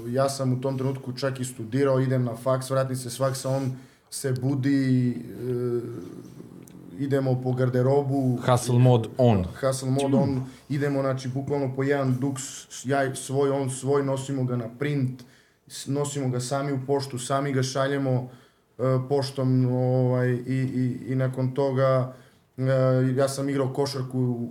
[0.07, 3.49] ja sam u tom trenutku čak i studirao, idem na faks, vratim se s faksa,
[3.49, 3.71] on
[4.09, 5.81] se budi, e,
[6.99, 9.45] idemo po garderobu, Hustle mode on.
[9.61, 12.43] hustle mod, on, idemo, znači, bukvalno po jedan duks,
[12.85, 15.23] ja svoj, on svoj, nosimo ga na print,
[15.87, 18.29] nosimo ga sami u poštu, sami ga šaljemo,
[19.09, 22.13] poštom ovaj, i, i, i nakon toga
[22.57, 22.63] e,
[23.15, 24.49] ja sam igrao košarku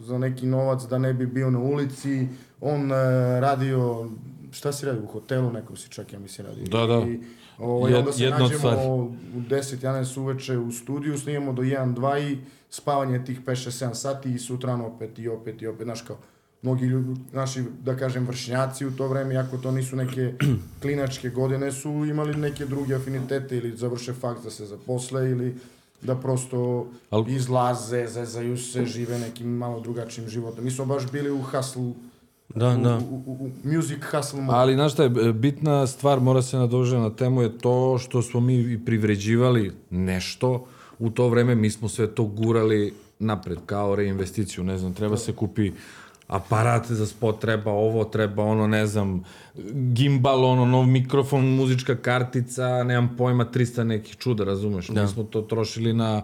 [0.00, 2.28] za neki novac da ne bi bio na ulici.
[2.60, 2.94] On e,
[3.40, 4.08] radio,
[4.50, 6.64] šta si radio u hotelu, nekom si čak ja mislim radio.
[6.64, 7.08] Da, da.
[7.08, 7.20] I,
[7.58, 12.38] ovaj, Jed- onda se nađemo u 10-11 uveče u studiju, snimamo do 1-2 i
[12.70, 16.16] spavanje tih 5-6-7 sati i sutrano opet i opet i opet, znaš kao,
[16.64, 20.32] mnogi ljudi, naši, da kažem, vršnjaci u to vreme, ako to nisu neke
[20.82, 25.54] klinačke godine, su imali neke druge afinitete ili završe fakt da se zaposle ili
[26.02, 30.64] da prosto Al- izlaze, zezaju se, žive nekim malo drugačijim životom.
[30.64, 31.92] Mi smo baš bili u hustle,
[32.54, 32.98] Da, u, da.
[32.98, 34.58] u, u, u music hustle mode.
[34.58, 38.22] Ali, znaš šta je, e, bitna stvar, mora se nadožiti na temu, je to što
[38.22, 40.66] smo mi privređivali nešto,
[40.98, 45.32] u to vreme mi smo sve to gurali napred, kao reinvesticiju, ne znam, treba se
[45.32, 45.72] kupi
[46.28, 49.24] aparate za spot, treba ovo, treba ono, ne znam,
[49.92, 54.88] gimbal, ono, nov mikrofon, muzička kartica, nemam pojma, 300 nekih čuda, razumeš?
[54.88, 56.22] Mi smo to trošili na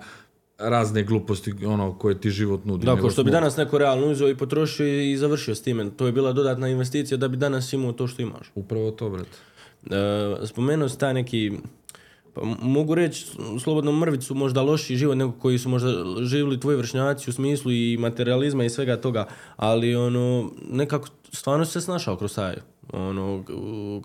[0.58, 2.86] razne gluposti, ono, koje ti život nudi.
[2.86, 5.90] Da, ko što bi danas neko realno uzeo i potrošio i završio s time.
[5.90, 8.50] To je bila dodatna investicija da bi danas imao to što imaš.
[8.54, 9.38] Upravo to, brate.
[9.90, 11.52] E, spomenuo si taj neki,
[12.62, 13.26] mogu reći
[13.62, 15.88] slobodno mrvicu, možda loši život nego koji su možda
[16.22, 19.26] živjeli tvoji vršnjaci u smislu i materializma i svega toga,
[19.56, 22.54] ali ono, nekako stvarno se snašao kroz taj
[22.92, 23.44] ono,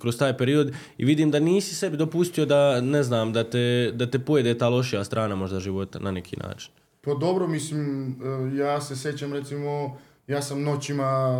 [0.01, 4.11] kroz taj period i vidim da nisi sebi dopustio da, ne znam, da te, da
[4.11, 6.71] te pojede ta lošija strana možda života na neki način.
[7.01, 8.15] Pa dobro, mislim,
[8.57, 11.39] ja se sećam recimo, ja sam noćima,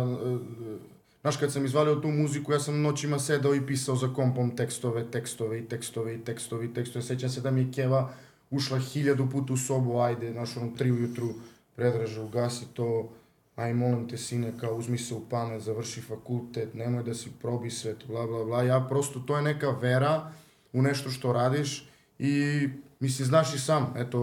[1.26, 5.10] znaš kad sam izvalio tu muziku, ja sam noćima sedao i pisao za kompom tekstove,
[5.10, 7.02] tekstove i tekstove i tekstove i tekstove.
[7.02, 8.12] Sećam se da mi je Keva
[8.50, 11.28] ušla hiljadu puta u sobu, ajde, znaš, ono, tri ujutru,
[11.76, 13.08] predraže, ugasi to,
[13.56, 17.70] aj molim te sine, kao uzmi se u pamet, završi fakultet, nemoj da si probi
[17.70, 18.62] svet, bla bla bla.
[18.62, 20.32] Ja prosto, to je neka vera
[20.72, 22.68] u nešto što radiš i
[23.00, 24.20] mislim, znaš i sam, eto,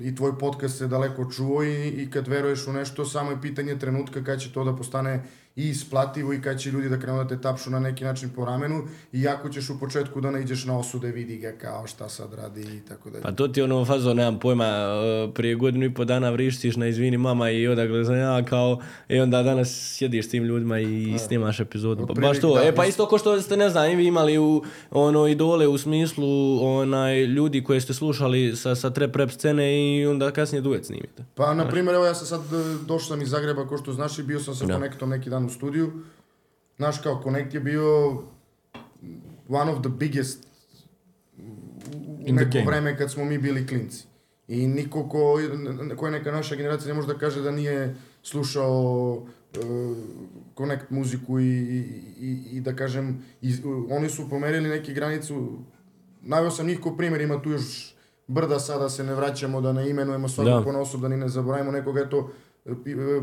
[0.00, 3.78] i tvoj podcast se daleko čuo i, i kad veruješ u nešto, samo je pitanje
[3.78, 5.22] trenutka kad će to da postane
[5.56, 8.44] i isplativo i kad će ljudi da krenu da te tapšu na neki način po
[8.44, 8.82] ramenu
[9.12, 12.60] i jako ćeš u početku da naiđeš na osude, vidi ga kao šta sad radi
[12.60, 13.22] i tako dalje.
[13.22, 16.86] Pa to ti ono fazo, nemam pojma, e, prije godinu i po dana vrištiš na
[16.86, 21.18] izvini mama i odakle sam ja kao, i onda danas sjediš s tim ljudima i
[21.18, 22.06] snimaš epizodu.
[22.06, 24.38] Pa, baš to, da, e pa isto ko što ste, ne znam, i vi imali
[24.38, 29.98] u, ono, idole u smislu onaj, ljudi koje ste slušali sa, sa trap rap scene
[29.98, 31.24] i onda kasnije duet snimite.
[31.34, 34.18] Pa, na primjer, evo ja sam sad, e, došao sam iz Zagreba, ko što znaš,
[34.18, 35.92] i bio sam sa Connectom neki dan u studiju.
[36.76, 38.08] Znaš, kao Connect je bio
[39.48, 40.46] one of the biggest
[42.28, 44.04] u neko vreme kad smo mi bili klinci.
[44.48, 45.38] I niko ko,
[45.96, 49.96] ko je neka naša generacija ne može da kaže da nije slušao uh,
[50.56, 51.44] Connect muziku i,
[52.20, 53.54] i, i, da kažem, i,
[53.90, 55.58] oni su pomerili neke granicu,
[56.22, 57.94] naveo sam njih ko primjer, ima tu još
[58.26, 60.72] brda sada se ne vraćamo da ne imenujemo svakog Da.
[60.72, 60.78] da.
[60.78, 62.30] osob, da ni ne zaboravimo nekoga, eto,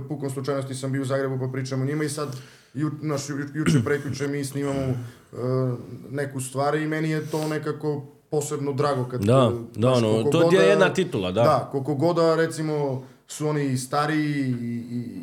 [0.08, 2.38] pukom slučajnosti sam bio u Zagrebu pa pričamo o njima i sad
[2.74, 4.96] ju, naš, ju, juče prekjuče mi snimamo e,
[6.10, 10.40] neku stvar i meni je to nekako posebno drago kad Da, e, da, koliko to
[10.40, 11.44] god ti je jedna titula, da.
[11.44, 15.22] Da, koliko god da recimo su oni stariji i, i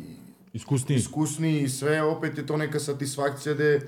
[0.53, 0.97] Iskusniji.
[0.97, 3.79] iskusniji i sve, opet je to neka satisfakcija da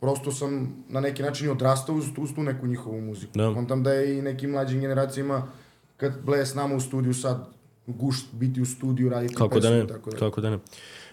[0.00, 3.32] prosto sam na neki način i odrastao uz, uz tu neku njihovu muziku.
[3.34, 3.54] Da.
[3.54, 5.46] Kontam da je i nekim mlađim generacijama
[5.96, 7.48] kad bleje s nama u studiju sad
[7.98, 10.16] gušt biti u studiju, raditi Kako da pesmu, ne, tako da.
[10.16, 10.58] kako da ne.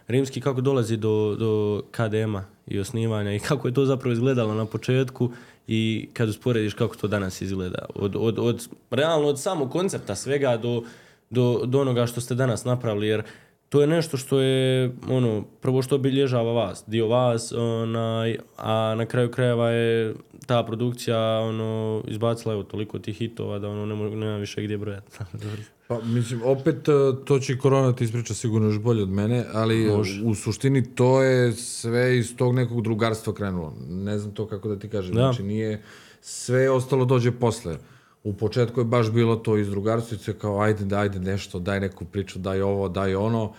[0.07, 4.65] Rimski kako dolazi do, do KDM-a i osnivanja i kako je to zapravo izgledalo na
[4.65, 5.31] početku
[5.67, 7.85] i kad usporediš kako to danas izgleda.
[7.95, 10.83] Od, od, od, realno od samog koncepta svega do,
[11.29, 13.23] do, do onoga što ste danas napravili jer
[13.69, 19.05] to je nešto što je ono prvo što obilježava vas, dio vas, onaj, a na
[19.05, 24.37] kraju krajeva je ta produkcija ono izbacila evo toliko tih hitova da ono nema, nema
[24.37, 25.11] više gdje brojati.
[25.87, 26.91] Pa, mislim, opet, e,
[27.25, 29.95] to će korona ti ispriča sigurno još bolje od mene, ali e,
[30.25, 33.73] u suštini to je sve iz tog nekog drugarstva krenulo.
[33.89, 35.15] Ne znam to kako da ti kažem.
[35.15, 35.21] Da.
[35.21, 35.81] Znači, nije,
[36.21, 37.77] sve ostalo dođe posle.
[38.23, 42.05] U početku je baš bilo to iz drugarstva, kao ajde, da, ajde nešto, daj neku
[42.05, 43.53] priču, daj ovo, daj ono.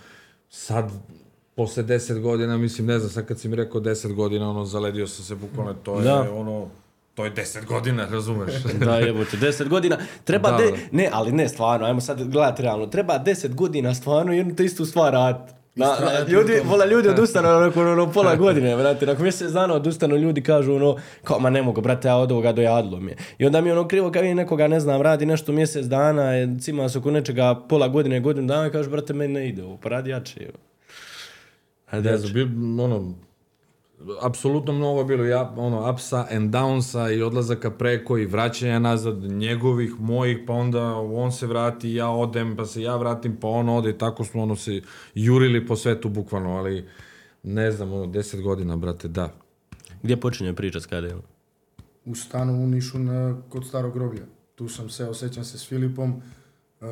[0.49, 0.91] Sad,
[1.55, 5.07] posle 10 godina, mislim, ne znam, sad kad si mi rekao 10 godina, ono, zaledio
[5.07, 6.31] sam se bukvalno, to je Da.
[6.33, 6.67] ono,
[7.19, 8.53] to je 10 godina, razumeš?
[8.85, 9.97] Da, jebote, 10 godina.
[10.23, 12.87] Treba Da, de, ne, ali ne stvarno, ajmo sad gledati realno.
[12.87, 15.53] Treba 10 godina stvarno jednu te istu stvar raditi.
[15.75, 19.05] Na, na, ljudi, vola ljudi odustanu nakon ono, pola godine, brate.
[19.05, 22.51] Nakon mjesec dana odustanu ljudi kažu ono, kao, ma ne mogu, brate, ja od ovoga
[22.51, 23.17] dojadilo mi je.
[23.37, 26.33] I onda mi je ono krivo kad vidim nekoga, ne znam, radi nešto mjesec dana,
[26.33, 29.63] je, cima se oko nečega pola godine, godinu dana, i kaže, brate, meni ne ide
[29.63, 30.49] ovo, pa radi jače.
[32.17, 32.41] znam, bi,
[32.83, 33.13] ono,
[34.21, 39.99] apsolutno mnogo bilo ja, ono, upsa and downsa i odlazaka preko i vraćanja nazad njegovih,
[39.99, 43.89] mojih, pa onda on se vrati, ja odem, pa se ja vratim, pa on ode
[43.89, 44.81] i tako smo ono se
[45.15, 46.87] jurili po svetu bukvalno, ali
[47.43, 49.29] ne znam, ono, deset godina, brate, da.
[50.03, 51.19] Gdje počinje priča s KDM?
[52.09, 54.23] u stanu u Nišu na, kod starog groblja.
[54.55, 56.13] Tu sam se, osjećam se s Filipom.
[56.81, 56.85] E,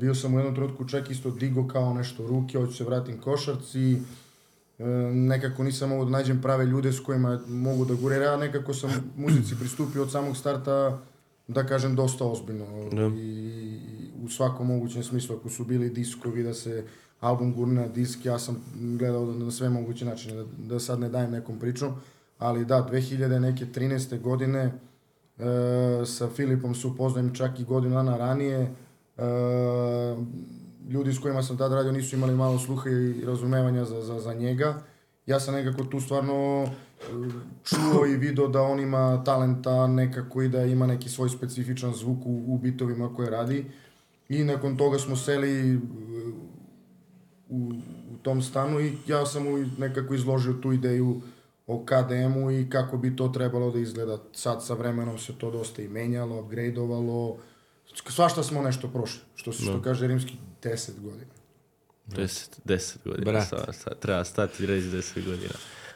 [0.00, 3.98] bio sam u jednom trenutku čak isto digo kao nešto ruke, hoću se vratim košarci.
[4.82, 8.16] E, nekako nisam mogao da nađem prave ljude s kojima mogu da gure.
[8.16, 10.98] Ja nekako sam muzici pristupio od samog starta,
[11.48, 12.66] da kažem, dosta ozbiljno.
[12.92, 13.10] Da.
[13.16, 13.78] I
[14.24, 16.84] u svakom mogućem smislu, ako su bili diskovi, da se
[17.20, 21.00] album gurne na disk, ja sam gledao da, na sve moguće načine, da, da sad
[21.00, 21.94] ne dajem nekom pričom
[22.42, 24.20] ali da, 2000 neke 13.
[24.20, 24.60] godine
[25.38, 28.58] e, sa Filipom se upoznajem čak i godinu dana ranije.
[28.58, 28.70] E,
[30.88, 34.34] ljudi s kojima sam tad radio nisu imali malo sluha i razumevanja za, za, za
[34.34, 34.82] njega.
[35.26, 36.68] Ja sam nekako tu stvarno e,
[37.64, 42.26] čuo i video da on ima talenta nekako i da ima neki svoj specifičan zvuk
[42.26, 43.66] u, u bitovima koje radi.
[44.28, 45.78] I nakon toga smo seli e,
[47.48, 47.72] u,
[48.12, 51.20] u tom stanu i ja sam mu nekako izložio tu ideju
[51.66, 54.18] o KDM-u i kako bi to trebalo da izgleda.
[54.32, 57.36] Sad sa vremenom se to dosta i menjalo, upgradeovalo,
[58.08, 61.30] svašta smo nešto prošli, što se što kaže rimski 10 godina.
[62.08, 63.32] 10, 10 godina.
[63.32, 63.48] Brat.
[63.48, 65.54] Sa, sa, treba stati i reći 10 godina.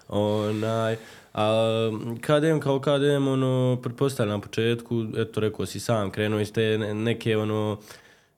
[0.08, 0.96] Onaj,
[1.34, 6.78] a KDM kao KDM, ono, pretpostavljam na početku, eto, rekao si sam, krenuo iz te
[6.78, 7.78] ne- neke, ono,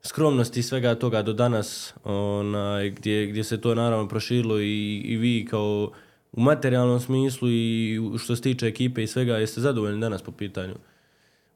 [0.01, 5.47] skromnosti svega toga do danas, onaj, gdje, gdje se to naravno proširilo i, i vi
[5.49, 5.91] kao
[6.31, 10.75] u materijalnom smislu i što se tiče ekipe i svega, jeste zadovoljni danas po pitanju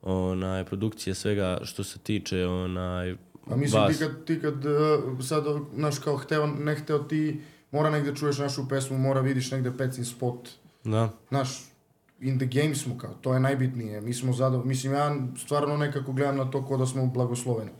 [0.01, 3.15] onaj, produkcije svega što se tiče onaj,
[3.51, 3.97] A mislim, vas?
[3.97, 5.43] ti kad, ti kad uh, sad,
[5.75, 10.05] znaš, kao hteo, ne hteo ti, mora negde čuješ našu pesmu, mora vidiš negde pecin
[10.05, 10.49] spot,
[10.83, 11.71] Da, znaš,
[12.19, 16.11] in the game smo kao, to je najbitnije, mi smo zadovoljni, mislim, ja stvarno nekako
[16.11, 17.71] gledam na to kao da smo blagosloveni.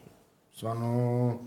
[0.55, 1.39] Stvarno,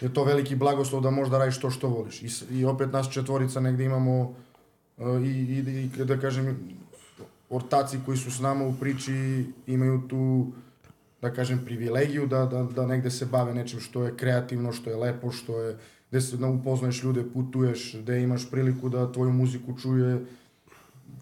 [0.00, 2.22] je to veliki blagoslov da možda radiš to što voliš.
[2.22, 6.58] I, i opet nas četvorica negde imamo uh, i, i, i da kažem,
[7.50, 10.52] ortaci koji su s nama u priči imaju tu
[11.22, 14.96] da kažem, privilegiju da, da, da negde se bave nečim što je kreativno, što je
[14.96, 15.76] lepo, što je,
[16.10, 20.24] gde se da upoznaješ ljude, putuješ, gde imaš priliku da tvoju muziku čuje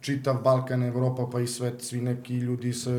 [0.01, 2.91] čitav Balkan, Evropa, pa i svet, svi neki ljudi sa,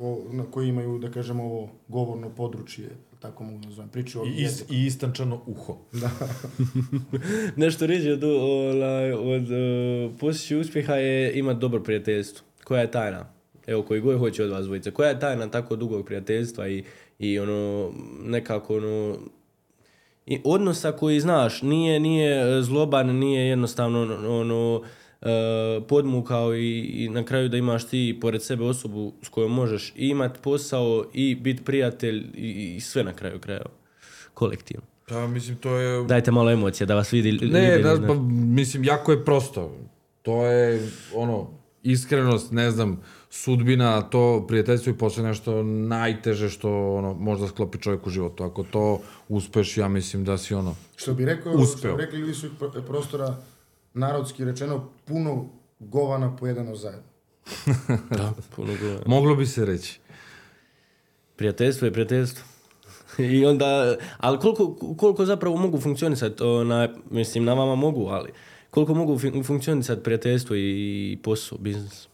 [0.00, 2.88] o, na koji imaju, da kažem, ovo govorno područje,
[3.20, 5.78] tako mogu da nazovem, priču o I, is, i istančano uho.
[7.56, 12.46] Nešto reći od, od uh, postići uspjeha je imati dobro prijateljstvo.
[12.64, 13.41] Koja je tajna?
[13.66, 14.90] Evo, koji god hoće od vas dvojice.
[14.90, 16.84] Koja je tajna tako dugog prijateljstva i,
[17.18, 19.18] i ono, nekako ono,
[20.26, 24.00] i odnosa koji znaš, nije, nije e, zloban, nije jednostavno
[24.40, 24.82] ono,
[25.22, 29.92] e, podmukao i, i na kraju da imaš ti pored sebe osobu s kojom možeš
[29.96, 33.70] i imat posao i biti prijatelj i, i sve na kraju krajeva.
[34.34, 34.86] Kolektivno.
[35.08, 36.04] Pa, mislim, to je...
[36.04, 37.32] Dajte malo emocije da vas vidi.
[37.32, 38.08] Ne, da, znaš.
[38.08, 39.76] pa, mislim, jako je prosto.
[40.22, 41.50] To je, ono,
[41.82, 48.06] iskrenost, ne znam, sudbina, to prijateljstvo i posle nešto najteže što, ono, možda sklopi čovjek
[48.06, 48.44] u životu.
[48.44, 51.78] Ako to uspeš, ja mislim da si, ono, Što bi rekao, Uspeo.
[51.78, 52.46] što bi rekli ljudi su
[52.86, 53.36] prostora,
[53.94, 57.02] narodski rečeno, puno govana pojedano zajedno.
[58.16, 59.02] Da, puno govora.
[59.06, 60.00] moglo bi se reći.
[61.36, 62.44] Prijateljstvo je prijateljstvo.
[63.32, 68.30] I onda, ali koliko, koliko zapravo mogu funkcionisati, ona, mislim na vama mogu, ali
[68.72, 72.08] koliko mogu fun- funkcionisati prijateljstvo i posao, biznis?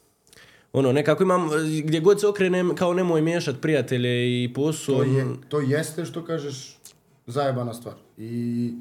[0.72, 1.48] Ono, nekako imam,
[1.84, 4.96] gdje god se okrenem, kao nemoj miješati prijatelje i posao.
[4.96, 6.78] To, je, to jeste što kažeš
[7.26, 7.94] zajebana stvar.
[8.18, 8.72] I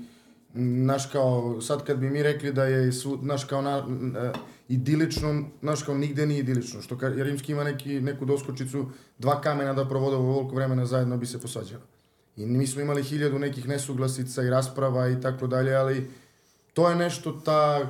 [0.53, 3.87] naš kao, sad kad bi mi rekli da je svu, naš kao na,
[4.17, 4.31] e,
[4.69, 6.81] idilično, naš kao nigde nije idilično.
[6.81, 8.85] Što ka, Rimski ima neki, neku doskočicu,
[9.17, 11.83] dva kamena da provode ovoliko vremena zajedno bi se posađali.
[12.37, 16.07] I mi smo imali hiljadu nekih nesuglasica i rasprava i tako dalje, ali
[16.77, 17.87] to je nešto, ta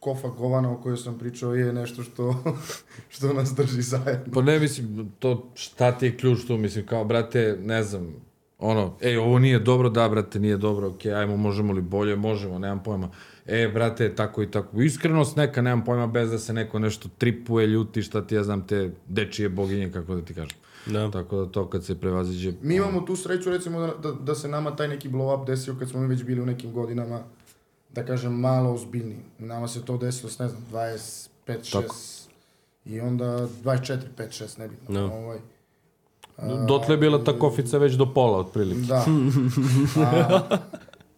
[0.00, 2.34] kofa govana o kojoj sam pričao je nešto što,
[3.14, 4.32] što nas drži zajedno.
[4.34, 8.14] Pa ne, mislim, to šta ti je ključ tu, mislim, kao, brate, ne znam,
[8.58, 12.58] ono, ej, ovo nije dobro, da, brate, nije dobro, okej, ajmo, možemo li bolje, možemo,
[12.58, 13.10] nemam pojma.
[13.46, 14.82] E, brate, tako i tako.
[14.82, 18.66] Iskrenost neka, nemam pojma, bez da se neko nešto tripuje, ljuti, šta ti ja znam,
[18.66, 20.58] te dečije boginje, kako da ti kažem.
[20.86, 21.10] Da.
[21.10, 22.52] Tako da to kad se prevaziđe...
[22.62, 25.76] Mi imamo tu sreću recimo da, da, da se nama taj neki blow up desio
[25.78, 27.22] kad smo mi već bili u nekim godinama,
[27.96, 29.18] da kažem, malo ozbiljniji.
[29.38, 31.94] Nama se to desilo s, ne znam, 25, 6 Tako.
[32.84, 33.24] i onda
[33.64, 34.94] 24, 5, 6, nebitno.
[35.00, 35.14] Da.
[35.14, 35.38] Ovaj,
[36.68, 38.80] Dotle je bila ta kofica već do pola, otprilike.
[38.86, 39.04] da.
[40.06, 40.58] A,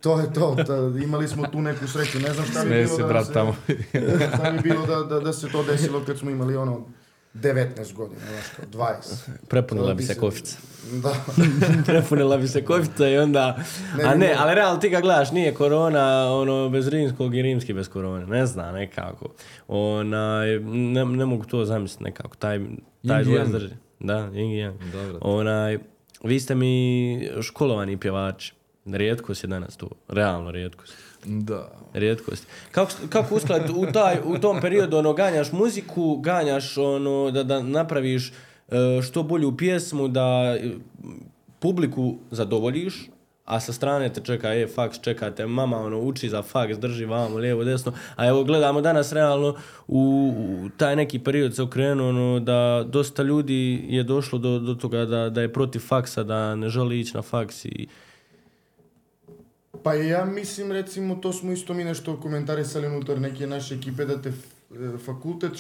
[0.00, 2.96] To je to, da, imali smo tu neku sreću, ne znam šta bi Smeje bilo
[2.96, 3.54] se da brat se, tamo.
[4.34, 6.84] šta bi bilo da, da, da se to desilo kad smo imali ono
[7.34, 9.30] 19 godina, znaš, kao 20.
[9.48, 10.56] Prepunila bi se kofica.
[10.92, 11.14] Da.
[11.86, 13.58] Prepunila bi se kofica i onda...
[13.98, 14.42] Ne a ne, mogao.
[14.42, 18.26] ali realno ti ga gledaš, nije korona ono, bez rimskog i rimski bez korone.
[18.26, 19.28] Ne znam, nekako.
[19.68, 22.36] Onaj, ne, ne mogu to zamisliti nekako.
[22.36, 22.58] Taj,
[23.06, 23.48] taj Yin dvoje yang.
[23.48, 23.74] zdrži.
[24.00, 24.92] Da, yin i yang.
[24.92, 25.18] Dobro.
[25.20, 25.78] Onaj,
[26.24, 28.54] vi ste mi školovani pjevači.
[28.86, 29.90] Rijetkost je danas tu.
[30.08, 30.94] Realno rijetkost.
[31.24, 31.70] Da.
[31.94, 32.46] Rijetkost.
[32.70, 37.62] Kako, kako uskladiti u, taj, u tom periodu ono, ganjaš muziku, ganjaš ono, da, da
[37.62, 38.32] napraviš
[39.02, 40.70] što bolju pjesmu, da e,
[41.58, 43.10] publiku zadovoljiš,
[43.44, 47.38] a sa strane te čeka, e, faks, čekate, mama, ono, uči za faks, drži vamo,
[47.38, 49.54] lijevo, desno, a evo, gledamo danas realno,
[49.88, 54.74] u, u taj neki period se okrenuo, ono, da dosta ljudi je došlo do, do
[54.74, 57.86] toga da, da je protiv faksa, da ne želi ići na faks i,
[59.82, 64.22] Pa ja mislim, recimo, to smo isto mi nešto komentarisali unutar neke naše ekipe, da
[64.22, 65.52] te f- fakultet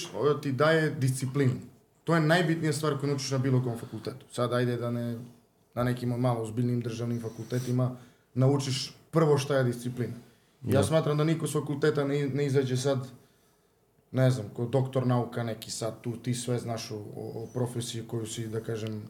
[0.42, 1.52] ti daje disciplinu.
[2.08, 4.26] To je najbitnija stvar koju naučiš na bilo kom fakultetu.
[4.32, 5.18] Sad ajde da ne,
[5.74, 7.96] na nekim malo ozbiljnim državnim fakultetima
[8.34, 10.14] naučiš prvo šta je disciplina.
[10.64, 13.08] Ja smatram da niko s fakulteta ne, ne izađe sad,
[14.12, 18.26] ne znam, ko doktor nauka neki sad, tu ti sve znaš o, o, profesiji koju
[18.26, 19.02] si, da kažem,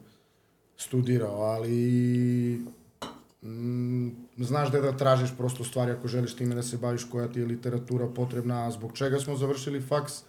[0.77, 2.65] studirao, ali
[3.41, 7.39] mm, znaš da da tražiš prosto stvari ako želiš time da se baviš, koja ti
[7.39, 10.23] je literatura potrebna, zbog čega smo završili faks.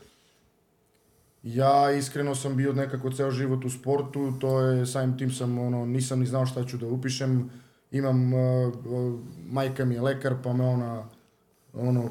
[1.43, 5.87] Ja iskreno sam bio nekako ceo život u sportu, to je samim tim sam ono
[5.87, 7.51] nisam ni znao šta ću da upišem.
[7.91, 11.05] Imam uh, uh, majka mi je lekar, pa me ona
[11.75, 12.11] ono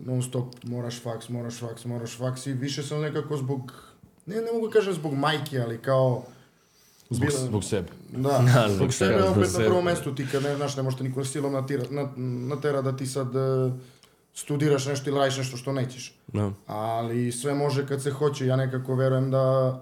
[0.00, 3.72] non stop moraš faks, moraš faks, moraš faks i više sam nekako zbog
[4.26, 6.22] ne ne mogu da kažem zbog majke, ali kao
[7.10, 7.88] Zbog, bila- zbog sebe.
[8.10, 10.76] da, Da, zbog zbog sebe, sebe, opet zbog na prvom mestu ti kad ne znaš,
[10.76, 12.08] ne možete niko silom natira, na,
[12.48, 13.70] natera da ti sad e,
[14.36, 16.14] studiraš nešto ili radiš nešto što nećeš.
[16.32, 16.52] no.
[16.66, 19.80] Ali sve može kad se hoće, ja nekako verujem da,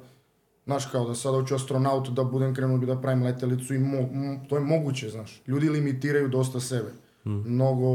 [0.64, 3.98] znaš kao da sad hoću astronaut da budem krenuo bi da pravim letelicu i mo,
[3.98, 5.42] m- to je moguće, znaš.
[5.46, 6.92] Ljudi limitiraju dosta sebe.
[7.24, 7.86] Mnogo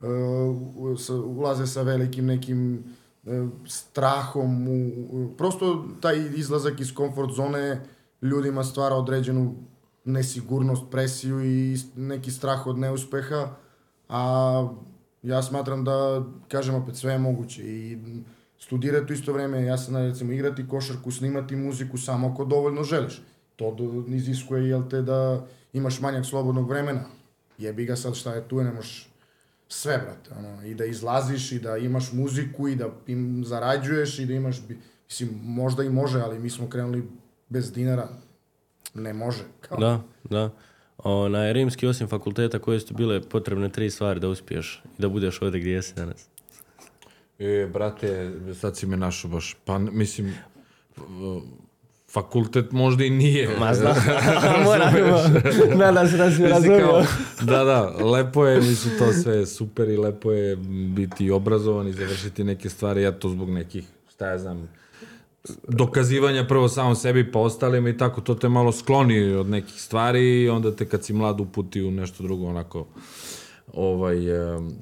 [0.00, 0.06] e,
[0.76, 2.84] u- sa- ulaze sa velikim nekim
[3.26, 3.30] e,
[3.66, 7.80] strahom, u, u- prosto taj izlazak iz komfort zone
[8.22, 9.54] ljudima stvara određenu
[10.04, 13.48] nesigurnost, presiju i neki strah od neuspeha,
[14.08, 14.68] a
[15.22, 17.98] ja smatram da, kažem opet, sve je moguće i
[18.58, 23.22] studirati u isto vreme, ja sam recimo igrati košarku, snimati muziku samo ako dovoljno želiš.
[23.56, 27.04] To do, iziskuje, jel te, da imaš manjak slobodnog vremena.
[27.58, 29.08] Jebi ga sad šta je tu, ne možeš
[29.68, 34.26] sve, brate, ono, i da izlaziš, i da imaš muziku, i da im zarađuješ, i
[34.26, 34.56] da imaš,
[35.08, 37.08] mislim, možda i može, ali mi smo krenuli
[37.48, 38.08] bez dinara,
[38.94, 39.44] ne može.
[39.60, 40.50] Kao, Da, da.
[40.98, 45.42] Onaj, rimski osim fakulteta koje su bile potrebne tri stvari da uspiješ i da budeš
[45.42, 46.28] ovdje gdje jesi danas.
[47.38, 49.56] E, brate, sad si me našao baš.
[49.64, 50.34] Pa, mislim,
[52.10, 53.56] fakultet možda i nije.
[53.60, 53.96] Ma znam,
[54.64, 54.94] moram,
[55.84, 57.02] nadam se da si razumio.
[57.40, 60.56] da, da, lepo je, mislim, to sve je super i lepo je
[60.96, 64.68] biti obrazovan i završiti neke stvari, ja to zbog nekih, šta ja znam,
[65.68, 70.42] dokazivanja prvo samom sebi pa ostalima i tako, to te malo skloni od nekih stvari
[70.42, 72.86] i onda te kad si mlad uputi u nešto drugo onako
[73.72, 74.16] ovaj,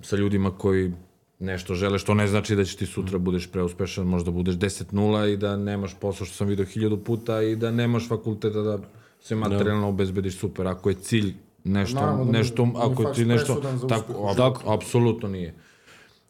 [0.02, 0.92] sa ljudima koji
[1.38, 5.36] nešto žele, što ne znači da će ti sutra budeš preuspešan, možda budeš 10-0 i
[5.36, 8.78] da nemaš posao što sam vidio hiljadu puta i da nemaš fakulteta da
[9.20, 10.66] se materijalno obezbediš super.
[10.66, 11.34] Ako je cilj
[11.64, 15.54] nešto, Naravno da nešto ako je ti nešto, tako, ap- apsolutno nije.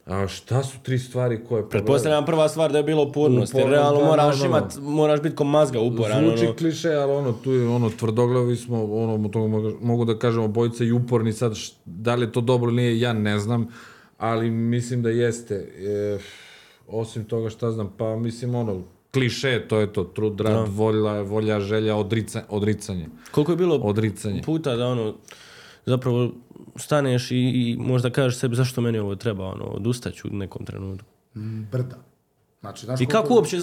[0.06, 1.68] A šta su tri stvari koje...
[1.68, 4.46] Pretpostavljam prva stvar da je bilo upornost, jer Uporno, realno da, moraš da, da.
[4.48, 6.24] imat, moraš biti ko mazga uporan.
[6.24, 6.56] Zvuči ono.
[6.56, 9.48] kliše, ali ono, tu je ono, tvrdoglavi smo, ono, to
[9.80, 13.00] mogu, da kažem obojica i uporni sad, š- da li je to dobro ili nije,
[13.00, 13.68] ja ne znam,
[14.18, 15.54] ali mislim da jeste.
[15.78, 16.18] E,
[16.88, 18.82] osim toga šta znam, pa mislim ono,
[19.12, 23.06] kliše, to je to, trud, rad, volja, volja, želja, odrica, odricanje.
[23.30, 24.42] Koliko je bilo Odricanje.
[24.42, 25.14] puta da ono,
[25.86, 26.30] zapravo
[26.78, 31.08] staneš i, i možda kažeš sebi zašto meni ovo treba, ono, odustaću u nekom trenutku.
[31.72, 31.96] brda.
[32.60, 33.56] Znači, znaš I koliko- kako uopće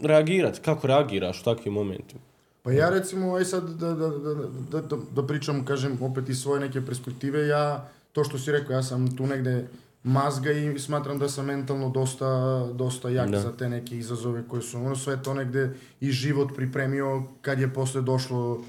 [0.00, 2.20] reagirati, kako reagiraš u takvim momentima?
[2.62, 4.34] Pa ja recimo, aj sad da, da, da,
[4.70, 8.72] da, da, da pričam, kažem, opet iz svoje neke perspektive, ja, to što si rekao,
[8.72, 9.66] ja sam tu negde
[10.02, 12.26] mazga i smatram da sam mentalno dosta,
[12.68, 13.40] dosta jak Da.
[13.40, 17.68] za te neke izazove koje su, ono sve to negde i život pripremio kad je
[17.70, 18.64] posle došlo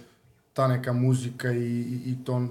[0.54, 2.48] ta neka muzika i, i, i to,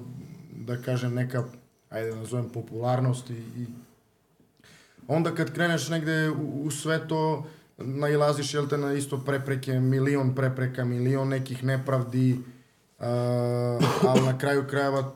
[0.67, 1.45] da kažem, neka,
[1.91, 3.67] ajde da nazovem, popularnost i, i
[5.09, 7.47] onda kad kreneš negde u, u sve to,
[7.79, 12.33] nailaziš, jel te, na isto prepreke, milion prepreka, milion nekih nepravdi,
[12.99, 13.07] uh,
[14.09, 15.15] ali na kraju krajeva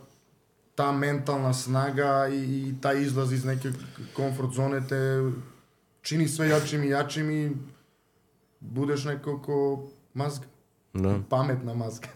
[0.75, 3.71] ta mentalna snaga i, i taj izlaz iz neke
[4.17, 5.31] komfort zone te
[6.03, 7.57] čini sve jačim i jačim i
[8.61, 10.54] budeš neko ko mazga.
[10.95, 11.19] Da.
[11.29, 12.09] Pametna mazga.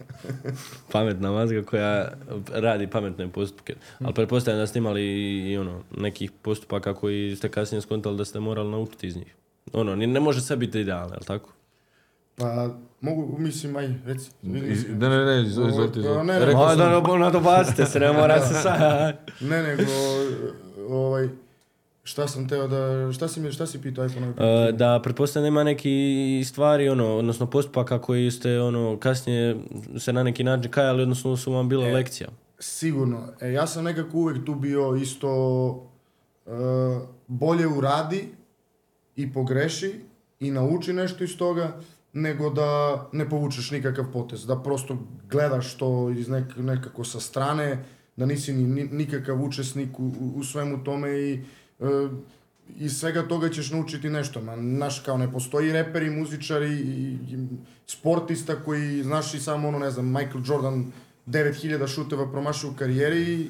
[0.91, 2.11] Pametna mazga koja
[2.53, 3.75] radi pametne postupke.
[3.99, 5.03] Ali pretpostavljam da ste imali
[5.51, 9.35] i, ono, nekih postupaka koji ste kasnije skontali da ste morali naučiti iz njih.
[9.73, 11.49] Ono, ne može sve biti idealno, jel tako?
[12.35, 12.69] Pa
[13.01, 14.31] mogu, mislim, aj, reci.
[14.41, 14.61] Ne,
[15.09, 15.99] ne, ne, izvolite, izvolite.
[15.99, 19.17] Ne, ne, Rekao Ma, sam- da, da, nadobacite se, ne mora se sad.
[19.41, 19.83] Ne, nego,
[20.89, 21.29] ovaj,
[22.09, 24.09] šta sam teo da, šta si mi, šta si pitao, aj?
[24.09, 29.55] Uh, da pretpostavljam da ima neki stvari, ono, odnosno postupaka koji ste ono, kasnije
[29.97, 32.29] se na neki način kajali, odnosno su vam bila lekcija.
[32.59, 33.27] Sigurno.
[33.41, 35.29] E, ja sam nekako uvek tu bio isto
[36.45, 36.49] e,
[37.27, 38.27] bolje uradi
[39.15, 39.93] i pogreši
[40.39, 41.77] i nauči nešto iz toga,
[42.13, 44.45] nego da ne povučeš nikakav potez.
[44.45, 44.97] Da prosto
[45.29, 47.83] gledaš to iz nek, nekako sa strane,
[48.15, 51.41] da nisi ni, ni- nikakav učesnik u, u, svemu tome i e,
[52.77, 54.41] iz svega toga ćeš naučiti nešto.
[54.41, 57.47] Ma, znaš, kao ne postoji reper i muzičar i, i,
[57.87, 60.91] sportista koji, znaš i samo ono, ne znam, Michael Jordan
[61.27, 63.49] 9000 šuteva promašio u karijeri i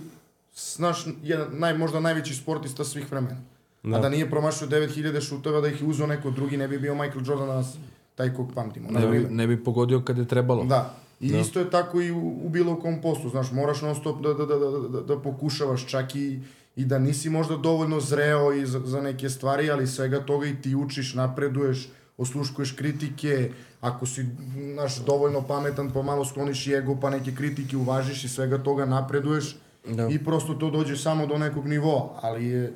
[0.56, 3.42] znaš, jedan, naj, možda najveći sportista svih vremena.
[3.84, 3.98] Da.
[3.98, 6.96] A da nije promašio 9000 šuteva, da ih je uzeo neko drugi, ne bi bio
[6.96, 7.78] Michael Jordan danas
[8.16, 8.92] taj kog pamtimo.
[8.92, 10.64] Ne bi, ne bi pogodio kad je trebalo.
[10.64, 10.96] Da.
[11.20, 14.34] I isto je tako i u, u bilo kom poslu, znaš, moraš non stop da,
[14.34, 16.40] da, da, da, da, da pokušavaš čak i,
[16.80, 20.62] i da nisi možda dovoljno zreo i za, za neke stvari, ali svega toga i
[20.62, 23.52] ti učiš, napreduješ, osluškuješ kritike,
[23.82, 24.26] ako si,
[24.74, 28.86] znaš, dovoljno pametan, pa malo skloniš i ego, pa neke kritike uvažiš i svega toga
[28.86, 29.56] napreduješ
[29.90, 30.08] Da.
[30.08, 32.74] i prosto to dođe samo do nekog nivoa, ali je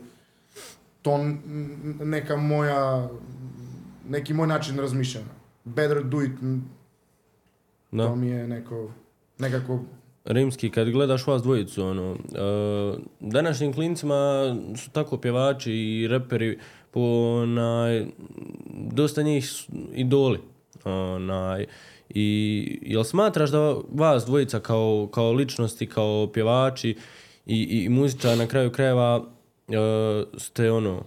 [1.01, 1.17] to
[2.03, 3.09] neka moja,
[4.09, 5.27] neki moj način razmišljanja.
[5.63, 6.31] Better do it,
[7.91, 8.07] Da.
[8.07, 8.89] to mi je neko,
[9.37, 9.79] nekako,
[10.25, 16.59] Rimski, kad gledaš vas dvojicu, ono, uh, današnjim klincima su tako pjevači i reperi
[16.91, 17.01] po
[17.41, 18.05] onaj,
[18.91, 20.39] dosta njih su idoli.
[20.83, 21.65] Onaj,
[22.09, 26.97] I jel smatraš da vas dvojica kao, kao ličnosti, kao pjevači
[27.45, 29.25] i, i muzičar na kraju krajeva uh,
[30.37, 31.03] ste ono,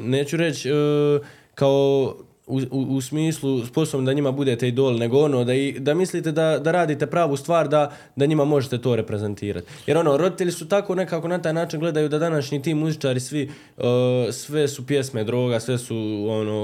[0.00, 2.16] neću reći uh, kao
[2.46, 6.32] u, u, u smislu sposobni da njima budete idol, nego ono da, i, da mislite
[6.32, 9.66] da, da radite pravu stvar da, da njima možete to reprezentirati.
[9.86, 13.50] Jer ono, roditelji su tako nekako na taj način gledaju da današnji ti muzičari svi,
[13.76, 13.84] uh,
[14.32, 16.58] sve su pjesme droga, sve su ono,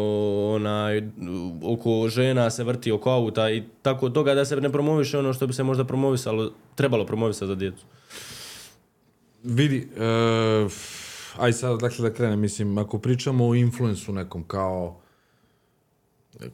[0.54, 1.02] onaj,
[1.62, 5.46] oko žena se vrti, oko auta i tako toga da se ne promoviše ono što
[5.46, 7.84] bi se možda promovisalo, trebalo promovisati za djecu.
[9.42, 10.66] Vidi, e,
[11.38, 15.01] aj sad dakle da krenem, mislim, ako pričamo o influensu nekom kao,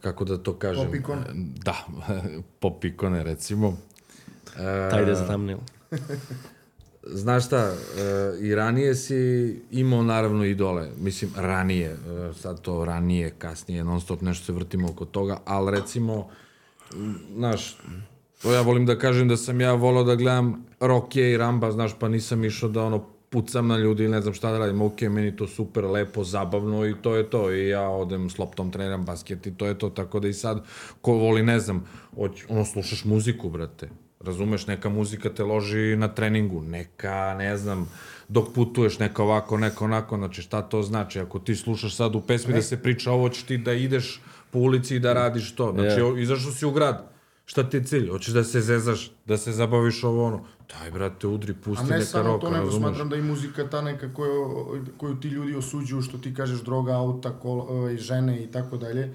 [0.01, 0.85] kako da to kažem?
[0.85, 1.25] Pop ikone.
[1.65, 1.87] Da,
[2.61, 3.77] pop ikone recimo.
[4.57, 5.59] E, Taj ide za thumbnail.
[7.03, 7.75] Znaš šta, e,
[8.41, 9.17] i ranije si
[9.71, 14.89] imao naravno idole, mislim ranije, e, sad to ranije, kasnije, non stop nešto se vrtimo
[14.89, 16.29] oko toga, ali recimo,
[17.37, 17.77] znaš,
[18.43, 21.99] to ja volim da kažem da sam ja volao da gledam Rokije i Ramba, znaš,
[21.99, 25.01] pa nisam išao da ono pucam na ljudi ili ne znam šta da radim, ok,
[25.01, 29.05] meni to super, lepo, zabavno i to je to, i ja odem s loptom, treniram
[29.05, 30.65] basket i to je to, tako da i sad,
[31.01, 31.85] ko voli, ne znam,
[32.17, 33.89] hoć, ono, slušaš muziku, brate,
[34.21, 37.91] Razumeš, neka muzika te loži na treningu, neka, ne znam,
[38.29, 41.21] dok putuješ, neka ovako, neka onako, znači šta to znači?
[41.21, 44.21] Ako ti slušaš sad u pesmi da se priča ovo, ćeš ti da ideš
[44.51, 45.73] po ulici i da radiš to.
[45.73, 46.23] Znači, Yeah.
[46.23, 47.11] izašao si u grad,
[47.49, 48.11] šta ti je cilj?
[48.11, 50.45] Hoćeš da se zezaš, da se zabaviš ovo ono?
[50.69, 52.89] Daj, brate, udri, a pusti ne neka samo roka, to, nego razumeš?
[52.89, 56.93] smatram da i muzika ta neka koju, koju ti ljudi osuđuju, što ti kažeš droga,
[56.93, 59.15] auta, kol, ovaj, žene i tako dalje.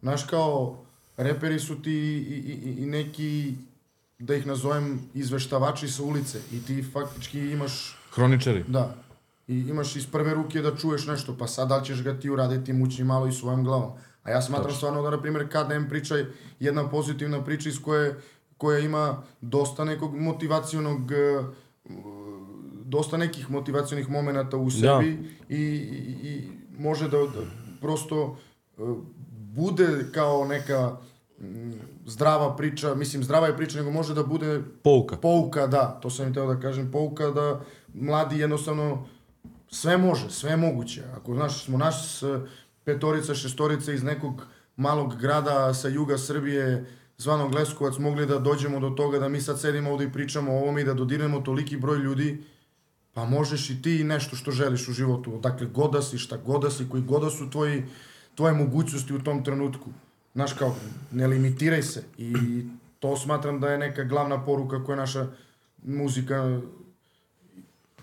[0.00, 0.78] Znaš, kao,
[1.16, 3.54] reperi su ti i, i, i neki,
[4.18, 8.64] da ih nazovem, izveštavači sa ulice i ti faktički imaš Hroničari.
[8.68, 8.94] Da.
[9.48, 12.72] I imaš iz prve ruke da čuješ nešto, pa sad da ćeš ga ti uraditi
[12.72, 13.92] mući malo i svojom glavom.
[14.24, 18.20] A ja smatram stvarno da, na primjer, KDM priča je jedna pozitivna priča iz koje,
[18.56, 21.42] koja ima dosta nekog motivacionog e,
[22.84, 27.46] dosta nekih motivacionih momenata u sebi i, i, i može da, da
[27.80, 28.36] prosto
[28.78, 28.80] e,
[29.54, 30.96] bude kao neka
[32.06, 35.16] zdrava priča, mislim zdrava je priča, nego može da bude Pouka.
[35.16, 37.60] pouka, da, to sam im teo da kažem, pouka da
[37.94, 39.06] mladi jednostavno
[39.70, 41.02] sve može, sve je moguće.
[41.16, 42.18] Ako, znaš, smo naš
[42.84, 46.84] petorica, šestorica iz nekog malog grada sa juga Srbije,
[47.18, 50.58] zvanog Leskovac, mogli da dođemo do toga da mi sad sedimo ovde i pričamo o
[50.58, 52.44] ovome i da dodirnemo toliki broj ljudi,
[53.12, 55.38] pa možeš i ti nešto što želiš u životu.
[55.42, 57.84] Dakle, god da si, šta god da si, koji god da su tvoji,
[58.34, 59.90] tvoje mogućnosti u tom trenutku.
[60.34, 60.76] Znaš kao,
[61.12, 62.04] ne limitiraj se.
[62.18, 62.34] I
[63.00, 65.26] to smatram da je neka glavna poruka koja naša
[65.82, 66.60] muzika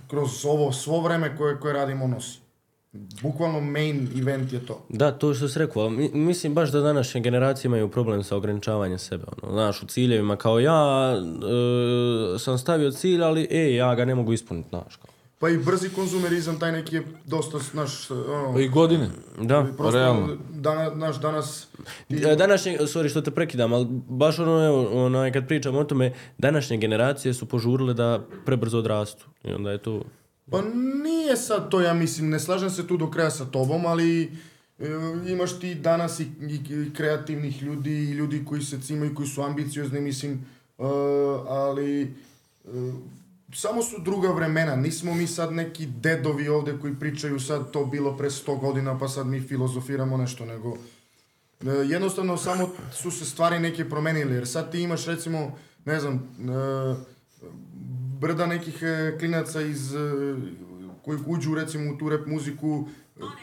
[0.08, 2.41] kroz ovo svo vreme koje, koje radimo nosi.
[3.22, 4.86] Bukvalno main event je to.
[4.90, 9.24] Da, to što si rekao, mislim baš da današnje generacije imaju problem sa ograničavanjem sebe.
[9.42, 11.14] Ono, znaš, u ciljevima kao ja
[12.36, 14.96] e, sam stavio cilj, ali e, ja ga ne mogu ispuniti, znaš.
[14.96, 15.12] Kao.
[15.40, 19.10] Pa i brzi konzumerizam, taj neki je dosta, naš, ono, Pa i godine.
[19.42, 19.66] Da.
[19.78, 20.38] prosto, realno.
[20.50, 21.68] Dana, naš, danas,
[22.10, 26.14] E, Današnje, sorry što te prekidam, ali baš ono, evo, onaj, kad pričam o tome,
[26.38, 29.26] današnje generacije su požurile da prebrzo odrastu.
[29.44, 30.02] I onda je to...
[30.50, 30.62] pa
[31.04, 34.30] nije sad to, ja mislim, ne slažem se tu do kraja sa tobom, ali e,
[35.28, 40.02] imaš ti danas i, i, kreativnih ljudi, i ljudi koji se cimaju, koji su ambiciozni,
[40.02, 40.84] mislim, e,
[41.48, 42.08] ali e,
[43.54, 48.18] samo su druga vremena, nismo mi sad neki dedovi ovde koji pričaju sad to bilo
[48.18, 50.78] pre 100 godina pa sad mi filozofiramo nešto, nego
[51.66, 56.16] e, jednostavno samo su se stvari neke promenile, jer sad ti imaš recimo, ne znam,
[56.16, 57.12] e,
[58.22, 60.00] brda nekih e, klinaca iz, e,
[61.02, 62.88] koji uđu recimo u tu rap muziku,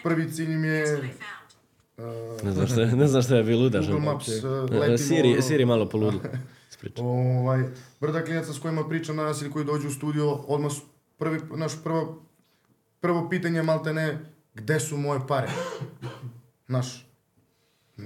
[0.02, 2.04] prvi cilj im je e,
[2.44, 3.86] Ne znam šta, je- ne znam šta je bilo ludaš.
[3.86, 4.28] Google Maps,
[4.70, 5.42] letimo, Siri, ono.
[5.42, 6.22] Siri malo poludilo.
[6.70, 7.04] Ispričaj.
[7.04, 7.64] Ovaj,
[8.00, 10.82] brda klinaca s kojima pričam danas ili koji dođu u studio, odmah su
[11.18, 12.22] prvi, naš prvo,
[13.00, 14.18] prvo pitanje malte ne,
[14.54, 15.48] gde su moje pare?
[16.68, 17.06] Naš,
[17.98, 18.02] mm,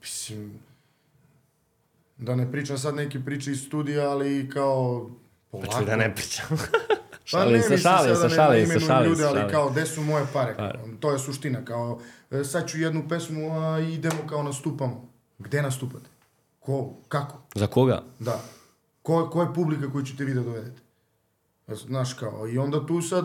[0.00, 0.52] mislim,
[2.18, 5.10] da ne pričam sad neke priče iz studija, ali kao,
[5.52, 5.78] polako.
[5.78, 6.48] Čuj da ne pričam.
[7.22, 9.28] Pa šalim ne se, šalim se, da šalim se, šalim ljude, se.
[9.28, 10.56] ali šalim kao, gde su moje pare?
[10.56, 10.78] Pare.
[11.00, 12.00] To je suština, kao,
[12.30, 15.08] e, sad ću jednu pesmu, a idemo kao nastupamo.
[15.38, 16.10] Gde nastupate?
[16.60, 17.42] Ko, kako?
[17.54, 18.02] Za koga?
[18.18, 18.40] Da.
[19.02, 20.80] Ko, ko je publika koju ćete vi da dovedete?
[21.66, 23.24] Znaš kao, i onda tu sad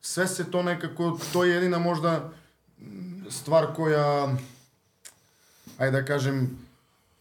[0.00, 2.30] sve se to nekako, to je jedina možda
[3.30, 4.36] stvar koja,
[5.78, 6.58] ajde da kažem,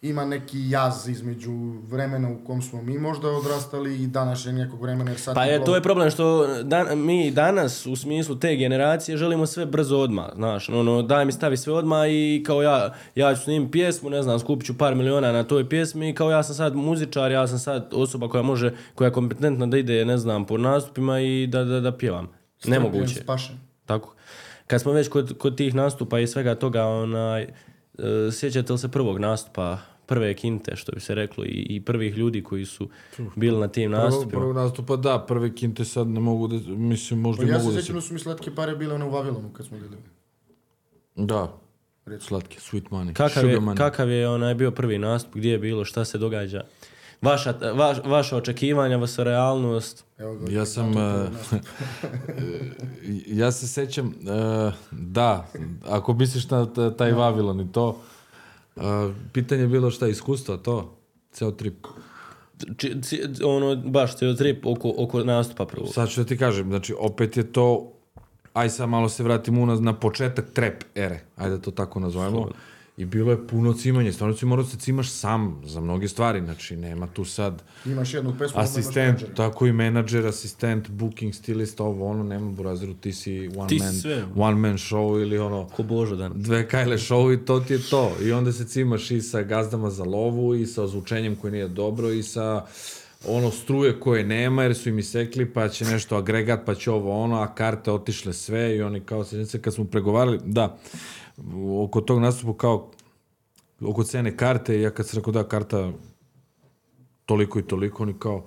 [0.03, 1.51] ima neki jaz između
[1.89, 5.11] vremena u kom smo mi možda odrastali i današnjeg nekog vremena.
[5.11, 9.17] Jer sad Pa je, to- je problem što dan, mi danas u smislu te generacije
[9.17, 13.35] želimo sve brzo odmah, znaš, ono, daj mi stavi sve odmah i kao ja, ja
[13.35, 16.43] ću snimiti pjesmu, ne znam, skupit ću par miliona na toj pjesmi i kao ja
[16.43, 20.17] sam sad muzičar, ja sam sad osoba koja može, koja je kompetentna da ide, ne
[20.17, 22.29] znam, po nastupima i da, da, da pjevam.
[22.65, 23.15] Nemoguće.
[23.15, 23.55] Spašen.
[23.85, 24.15] Tako.
[24.67, 27.51] Kad smo već kod, kod tih nastupa i svega toga, onaj, e,
[28.31, 32.43] sjećate li se prvog nastupa, prve kinte, što bi se reklo, i, i prvih ljudi
[32.43, 32.89] koji su
[33.35, 34.31] bili na tim Prvo, nastupima?
[34.31, 37.69] prvog nastupa, da, prve kinte sad ne mogu da, mislim, možda Pa i ja mogu
[37.69, 39.97] se da sjećam da su mi slatke pare bile one u Vavilonu kad smo bili.
[41.15, 41.57] Da,
[42.19, 43.77] slatke, sweet money, Kakav sugar je, money.
[43.77, 46.63] kakav je onaj bio prvi nastup, gdje je bilo, šta se događa?
[47.21, 50.05] Vaša, vaš, vaša očekivanja, vaša realnost?
[50.17, 51.27] Evo ga, Ja sam, eh,
[53.41, 55.47] ja se sećam, eh, da,
[55.85, 56.65] ako misliš na
[56.97, 58.01] taj Vavilon i to,
[58.75, 60.97] eh, pitanje je bilo šta, iskustva, to,
[61.31, 61.87] ceo trip.
[62.77, 65.93] Či, ci, ono, baš cijel trip oko, oko nastupa prvog.
[65.93, 67.91] Sad ću da ti kažem, znači, opet je to,
[68.53, 72.49] aj sad malo se vratimo unaz na početak trap ere, ajde da to tako nazovemo.
[72.97, 76.41] I bilo je puno cimanja, stvarno si morao da se cimaš sam za mnoge stvari,
[76.41, 79.33] znači nema tu sad Imaš jednu pesmu, imaš asistent, menadžera.
[79.35, 83.93] tako i menadžer, asistent, booking, stilista, ovo ono, nema burazeru, ti si one, Ti man,
[83.93, 84.25] sve.
[84.35, 86.37] one man show ili ono, Ko Božo danas.
[86.37, 88.11] dve kajle show i to ti je to.
[88.21, 92.09] I onda se cimaš i sa gazdama za lovu i sa ozvučenjem koje nije dobro
[92.09, 92.65] i sa
[93.27, 97.23] ono struje koje nema jer su im isekli pa će nešto agregat pa će ovo
[97.23, 100.77] ono, a karte otišle sve i oni kao se se kad smo pregovarali, da,
[101.83, 102.91] oko tog nastupa kao
[103.81, 105.91] oko cene karte, ja kad sam rekao da karta
[107.25, 108.45] toliko i toliko, oni kao,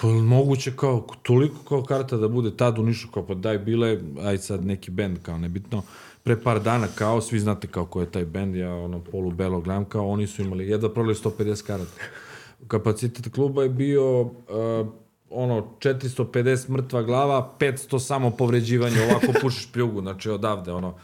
[0.00, 3.98] kao moguće kao, toliko kao karta da bude tad u Nišu, kao pa daj bile,
[4.22, 5.82] aj sad neki bend, kao nebitno,
[6.22, 9.60] pre par dana kao, svi znate kao ko je taj bend, ja ono polu belo
[9.60, 11.90] gledam, kao oni su imali, jedva prodali 150 karata.
[12.68, 14.30] Kapacitet kluba je bio uh,
[15.30, 20.94] ono 450 mrtva glava, 500 samo povređivanje, ovako pušiš pljugu, znači odavde, ono,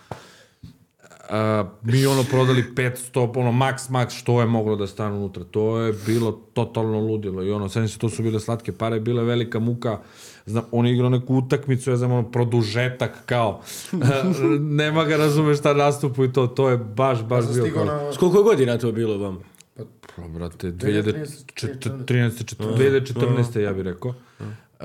[1.30, 5.44] Uh, mi ono prodali 500, ono max max što je moglo da stane unutra.
[5.44, 9.22] To je bilo totalno ludilo i ono, sve se to su bile slatke pare, bila
[9.22, 9.98] je velika muka.
[10.46, 13.60] Znam, on je igrao neku utakmicu, ja znam, ono, produžetak kao.
[14.82, 17.84] Nema ga razumeš šta nastupu i to, to je baš, baš sam bio kao...
[17.84, 18.12] na...
[18.12, 19.38] S koliko godina to bilo vam?
[20.16, 21.26] Pa, brate, 2013,
[22.06, 24.14] 2013, 2014, ja bih rekao.
[24.76, 24.84] E,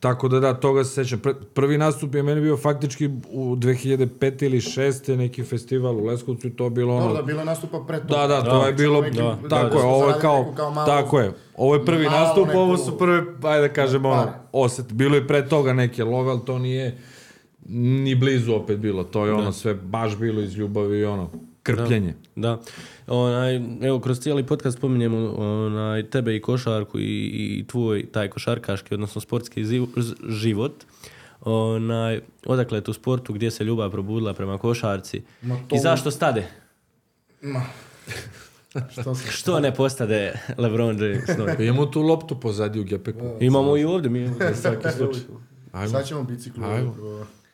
[0.00, 1.20] tako da da, toga se sećam.
[1.20, 4.08] Pr- Prvi nastup je meni bio faktički u 2005
[4.42, 5.16] ili 6.
[5.16, 7.02] neki festival u Leskovcu i to bilo ono...
[7.02, 8.08] Dobro, da, bilo nastupa pre toga.
[8.10, 10.20] Da, da, to je bilo, neki- da, da, tako da je, smo ovo je zaradili
[10.22, 13.74] kao, kao malo- tako je, ovo je prvi nastup, ovo neku- su prve, ajde da
[13.74, 14.22] kažemo, ono,
[14.52, 16.98] oset, bilo je pre toga neke love, ali to nije
[17.68, 21.30] ni blizu opet bilo, to je ono sve baš bilo iz ljubavi i ono,
[21.66, 22.14] krpljenje.
[22.36, 22.60] Da.
[23.06, 27.04] Onaj, evo, kroz cijeli podcast spominjemo onaj, tebe i košarku i,
[27.58, 29.86] i tvoj taj košarkaški, odnosno sportski ziv-
[30.28, 30.84] život.
[31.40, 36.10] Onaj, odakle je tu sportu, gdje se ljubav probudila prema košarci Ma to- i zašto
[36.10, 36.46] stade?
[37.42, 37.62] Ma.
[38.92, 39.30] Što se...
[39.30, 41.28] Što ne postade LeBron James?
[41.38, 41.66] novi?
[41.66, 43.36] Imamo tu loptu pozadi u gepeku.
[43.40, 44.20] Imamo i ovdje, mi.
[45.72, 45.88] Ajmo.
[45.88, 46.64] Sad ćemo biciklu.
[46.64, 46.96] Ajmo.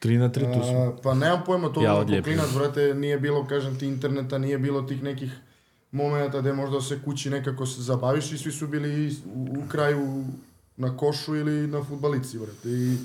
[0.02, 0.10] Prvo.
[0.10, 0.70] Tri na tri tu su.
[0.76, 2.32] A, pa nemam pojma, to Ja odlijepim.
[2.32, 5.32] klinac, brate, nije bilo, kažem ti, interneta, nije bilo tih nekih
[5.92, 10.24] momenta gdje možda se kući nekako se zabaviš i svi su bili u, u kraju
[10.76, 12.68] na košu ili na futbalici, brate.
[12.68, 12.96] I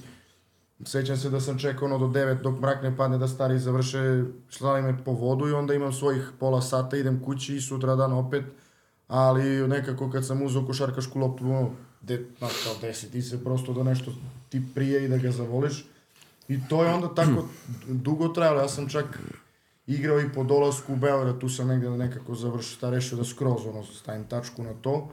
[0.85, 4.23] sećam se da sam čekao ono do 9 dok mrak ne padne da stari završe,
[4.49, 8.13] slali me po vodu i onda imam svojih pola sata, idem kući i sutra dan
[8.13, 8.43] opet.
[9.07, 11.69] Ali nekako kad sam uzeo košarkašku loptu, ono,
[12.01, 14.11] de, znaš, kao desi ti se prosto da nešto
[14.49, 15.85] ti prije i da ga zavoliš.
[16.47, 17.47] I to je onda tako
[17.87, 18.61] dugo trajalo.
[18.61, 19.19] Ja sam čak
[19.87, 23.65] igrao i po dolasku u Beograd, tu sam negdje nekako završio, šta rešio da skroz
[23.65, 25.09] ono, stavim tačku na to.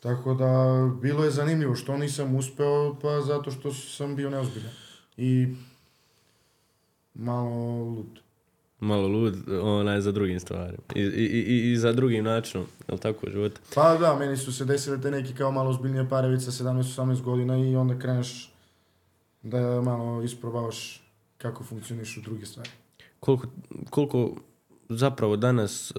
[0.00, 0.50] Tako da,
[1.02, 4.72] bilo je zanimljivo što nisam uspeo, pa zato što sam bio neozbiljan.
[5.16, 5.54] I
[7.14, 8.20] malo lud.
[8.80, 10.82] Malo lud, onaj, za drugim stvarima.
[10.94, 13.60] I, i, i, i za drugim načinom, je tako, života?
[13.74, 17.76] Pa da, meni su se desile te neki kao malo ozbiljnije parevice, 17-18 godina i
[17.76, 18.53] onda kreneš
[19.44, 21.02] da malo isprobavaš
[21.38, 22.70] kako funkcioniš u druge stvari.
[23.20, 23.46] koliko,
[23.90, 24.30] koliko
[24.88, 25.94] zapravo danas e,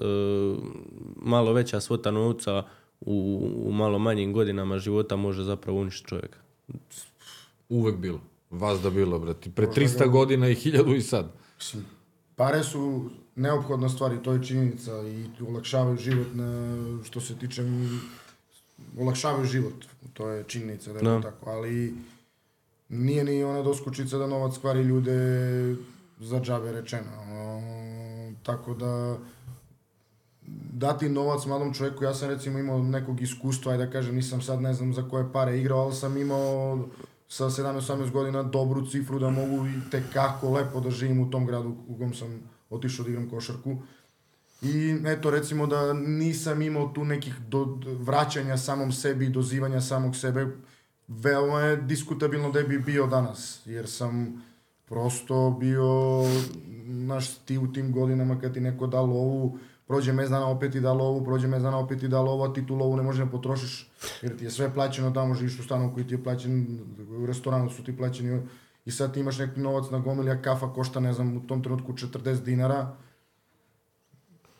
[1.16, 2.62] malo veća svota novca
[3.00, 6.38] u, u malo manjim godinama života može zapravo uništiti čovjeka.
[7.68, 8.20] Uvek bilo.
[8.50, 9.50] Vas da bilo, brati.
[9.50, 11.32] Pre 300 godina i 1000 i sad.
[11.56, 11.84] Mislim,
[12.36, 17.62] pare su neophodna stvar i to je činjenica i olakšavaju život na, što se tiče
[18.98, 21.16] olakšavaju život, to je činjenica da je Da.
[21.16, 21.94] to tako, ali
[22.88, 25.16] nije ni ona doskočica da novac kvari ljude
[26.20, 27.10] za džabe rečeno.
[28.42, 29.18] Tako da
[30.72, 34.62] dati novac mladom čovjeku, ja sam recimo imao nekog iskustva, aj da kažem, nisam sad
[34.62, 36.84] ne znam za koje pare igrao, ali sam imao
[37.28, 41.76] sa 17-18 godina dobru cifru da mogu i tekako lepo da živim u tom gradu
[41.88, 43.76] u kom sam otišao da igram košarku.
[44.62, 50.16] I eto recimo da nisam imao tu nekih do, vraćanja samom sebi i dozivanja samog
[50.16, 50.46] sebe,
[51.08, 54.42] veoma je diskutabilno da bi bio danas, jer sam
[54.84, 56.22] prosto bio,
[56.84, 60.80] naš ti u tim godinama kad ti neko da lovu, prođe mjesec dana opet ti
[60.80, 63.24] da lovu, prođe mjesec dana opet ti da lovu, a ti tu lovu ne možeš
[63.24, 63.90] da potrošiš,
[64.22, 66.78] jer ti je sve plaćeno, tamo živiš u stanu koji ti je plaćen,
[67.22, 68.42] u restoranu su ti plaćeni,
[68.84, 71.62] i sad ti imaš neki novac na gomili, a kafa košta, ne znam, u tom
[71.62, 72.96] trenutku 40 dinara,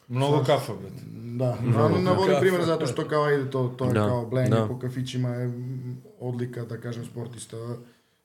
[0.09, 1.03] Mnogo kafa, brate.
[1.39, 4.67] da, no, navodim primjer zato što kao ide to, to je Da, kao blenje da.
[4.69, 5.53] po kafićima je
[6.21, 7.57] odlika, da kažem, sportista,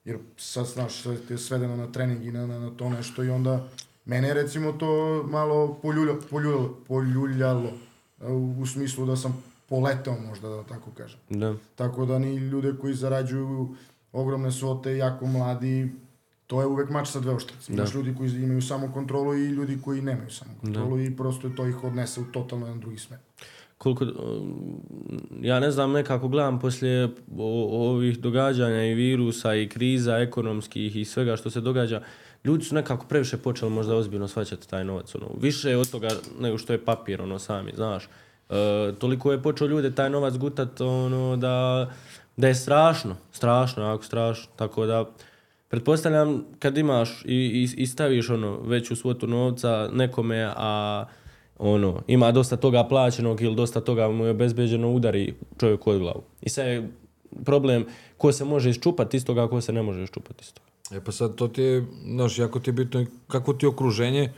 [0.04, 3.30] jer sad, znaš, sve je svedeno na trening i na, na, na to nešto i
[3.30, 3.68] onda
[4.04, 7.70] mene je recimo to malo poljulja, poljuljalo, poljuljalo
[8.20, 11.18] u, u smislu da sam poletao možda, da tako kažem.
[11.28, 11.54] Da.
[11.74, 13.76] Tako da ni ljude koji zarađuju
[14.12, 15.90] ogromne svote, jako mladi,
[16.52, 17.72] to je uvek mač sa dve oštrice.
[17.72, 21.66] Imaš ljudi koji imaju samo kontrolu i ljudi koji nemaju samo kontrolu i prosto to
[21.66, 23.18] ih odnese u totalno jedan drugi smer.
[23.78, 24.80] Koliko, um,
[25.40, 27.08] ja ne znam, nekako gledam poslije
[27.70, 32.02] ovih događanja i virusa i kriza ekonomskih i svega što se događa,
[32.44, 35.14] ljudi su nekako previše počeli možda ozbiljno shvaćati taj novac.
[35.14, 35.26] Ono.
[35.40, 36.08] Više je od toga
[36.40, 38.04] nego što je papir, ono, sami, znaš.
[38.04, 41.90] E, toliko je počeo ljude taj novac gutat, ono, da,
[42.36, 44.52] da je strašno, strašno, jako strašno.
[44.56, 45.04] Tako da,
[45.72, 51.04] pretpostavljam kad imaš i, i, i staviš ono veću svotu novca nekome, a
[51.58, 56.22] ono, ima dosta toga plaćenog ili dosta toga mu je obezbeđeno udari čovjeku od glavu.
[56.42, 56.88] I sad je
[57.44, 60.98] problem ko se može iščupati iz toga, ko se ne može iščupati iz toga.
[60.98, 64.32] E pa sad to ti je, znaš, jako ti je bitno kako ti je okruženje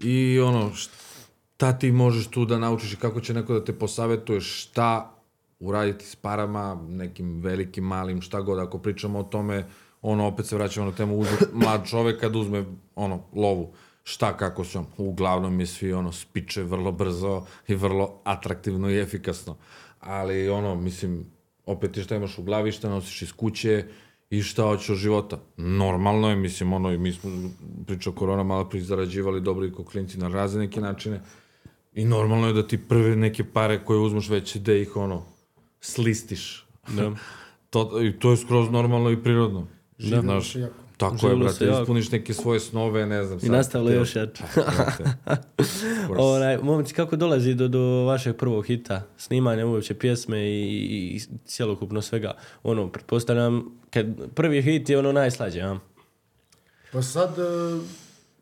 [0.00, 4.40] i ono, šta ti možeš tu da naučiš i kako će neko da te posavetuje,
[4.40, 5.12] šta
[5.60, 9.64] uraditi s parama, nekim velikim, malim, šta god, ako pričamo o tome,
[10.06, 14.64] ono, opet se vraćamo na temu, uzme mlad čovek kad uzme, ono, lovu, šta, kako
[14.64, 19.56] se on, uglavnom je svi, ono, spiče vrlo brzo i vrlo atraktivno i efikasno,
[20.00, 21.26] ali, ono, mislim,
[21.66, 23.84] opet ti šta imaš u glavi, šta nosiš iz kuće
[24.30, 25.38] i šta hoćeš od života.
[25.56, 27.30] Normalno je, mislim, ono, i mi smo,
[27.86, 31.20] pričao korona, malo prije zarađivali dobro i ko klinci na razne neke načine
[31.94, 35.22] i normalno je da ti prve neke pare koje uzmeš već da ih, ono,
[35.80, 36.66] slistiš.
[36.88, 37.12] Da.
[37.70, 39.66] to, I to je skroz normalno i prirodno.
[39.98, 40.74] Živjelo Znaš, jako.
[40.96, 41.80] tako je, Živjelo brate, jako.
[41.82, 43.38] ispuniš neke svoje snove, ne znam.
[43.42, 44.44] I nastavilo još jače.
[46.18, 52.02] Onaj, momci, kako dolazi do, do vašeg prvog hita, snimanja uopće pjesme i, i, cjelokupno
[52.02, 52.34] svega?
[52.62, 55.78] Ono, pretpostavljam, kad prvi hit je ono najslađe, a?
[56.92, 57.42] Pa sad, e,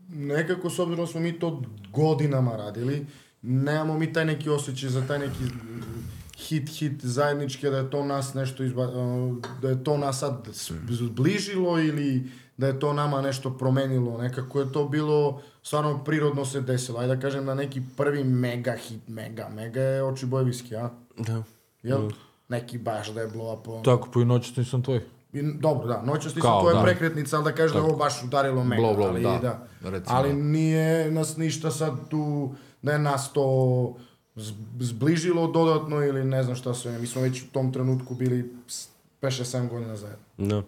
[0.09, 3.07] nekako s obzirom smo mi to godinama radili,
[3.43, 5.45] nemamo mi taj neki osjećaj za taj neki
[6.39, 8.87] hit, hit zajednički, da je to nas nešto izba,
[9.63, 10.49] da je to nas sad
[10.89, 14.19] zbližilo ili da je to nama nešto promenilo.
[14.19, 16.99] Nekako je to bilo, stvarno prirodno se desilo.
[16.99, 20.91] Ajde da kažem na neki prvi mega hit, mega, mega je oči bojevijski, a?
[21.19, 21.43] Da.
[21.83, 22.11] Jel?
[22.49, 23.69] Neki baš da je blow up.
[23.69, 23.83] ono.
[23.83, 25.01] Tako, po i noći nisam tvoj.
[25.33, 26.83] I, dobro, da, noćas nisam Kao, tvoja da.
[26.83, 28.83] prekretnica, ali da kažeš da je ovo baš udarilo mega.
[28.83, 30.17] Blow, blow, ali, da, recimo.
[30.17, 33.97] ali nije nas ništa sad tu, da je nas to
[34.81, 36.99] zbližilo dodatno ili ne znam šta sve.
[36.99, 38.51] Mi smo već u tom trenutku bili
[39.23, 40.25] 5-6-7 godina zajedno.
[40.39, 40.63] Da.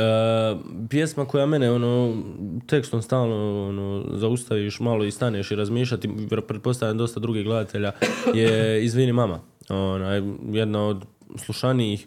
[0.00, 0.56] E,
[0.90, 2.22] pjesma koja mene ono
[2.66, 6.10] tekstom stalno ono zaustaviš malo i staneš i razmišljati,
[6.48, 7.92] pretpostavljam dosta drugih gledatelja
[8.34, 9.40] je Izvini mama.
[9.68, 10.12] Ona
[10.52, 11.04] jedna od
[11.36, 12.06] slušanijih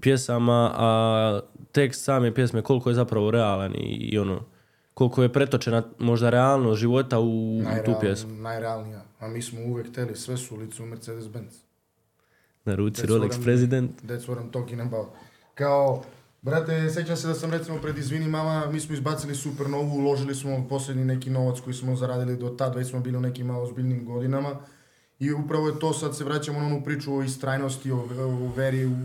[0.00, 1.40] pjesama, a
[1.72, 4.40] tekst same pjesme koliko je zapravo realan i, i ono
[4.94, 8.34] koliko je pretočena možda realnost života u, u tu pjesmu.
[8.34, 9.05] Najrealnija.
[9.26, 11.54] A mi smo uvek teli sve su ulicu u Mercedes-Benz.
[12.64, 14.02] Na ruci That's Rolex President.
[14.02, 15.08] That's what I'm talking about.
[15.54, 16.04] Kao,
[16.42, 20.66] brate, sećam se da sam recimo pred Izvini mama, mi smo izbacili Supernovu, uložili smo
[20.68, 24.04] posljednji neki novac koji smo zaradili do tad, već smo bili u nekim malo ozbiljnim
[24.04, 24.56] godinama.
[25.18, 28.86] I upravo je to, sad se vraćamo na onu priču o istrajnosti, o, o veri
[28.86, 28.96] u,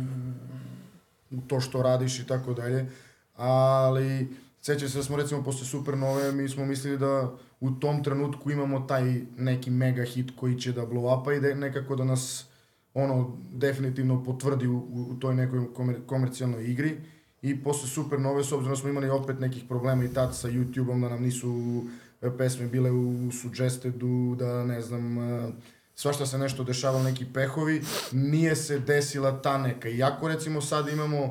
[1.32, 2.90] u to što radiš i tako dalje.
[3.36, 4.28] Ali,
[4.62, 8.80] sećam se da smo recimo posle Supernove, mi smo mislili da u tom trenutku imamo
[8.80, 12.45] taj neki mega hit koji će da blow upa i da nekako da nas
[12.93, 16.97] ono definitivno potvrdi u, u, toj nekoj komer, komercijalnoj igri
[17.41, 21.01] i posle Supernove, s obzirom da smo imali opet nekih problema i tad sa YouTube-om,
[21.01, 21.84] da nam nisu
[22.22, 25.51] e, pesme bile u suggestedu, da ne znam, e,
[25.95, 27.82] svašta se nešto dešavalo, neki pehovi,
[28.12, 29.89] nije se desila ta neka.
[29.89, 31.24] Iako recimo sad imamo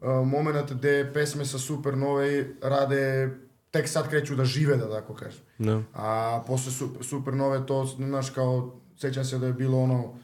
[0.00, 3.30] uh, moment gde pesme sa Supernove rade,
[3.76, 5.40] tek sad kreću da žive, da tako kažem.
[5.58, 5.82] Da.
[5.94, 10.14] A posle su, Supernove to, znaš, kao, sećam se da je bilo ono,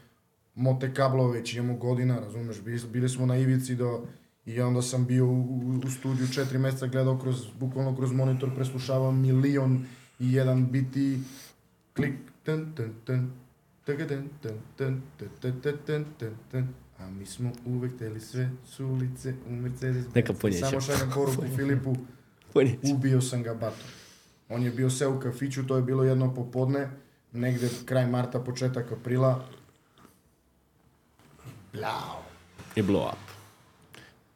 [0.55, 4.01] Monte Carlo već imamo godina, razumeš, bili, smo na ivici do,
[4.45, 8.55] i onda sam bio u, u, u studiju četiri meseca, gledao kroz, bukvalno kroz monitor,
[8.55, 9.85] preslušavao milion
[10.19, 11.19] i jedan biti,
[11.93, 13.31] klik, ten, ten, ten,
[13.85, 15.01] ten, ten, ten, ten,
[15.41, 16.67] ten, ten, ten, ten, ten,
[16.99, 20.05] a mi smo uvek teli sve su ulice u Mercedes.
[20.15, 20.65] Neka ponjeće.
[20.65, 21.95] Samo šaljem poruku Filipu,
[22.93, 23.87] ubio sam ga batom.
[24.49, 26.89] On je bio se u kafiću, to je bilo jedno popodne,
[27.31, 29.43] negde kraj marta, početak aprila.
[31.73, 32.23] Blau.
[32.75, 33.17] i blow up.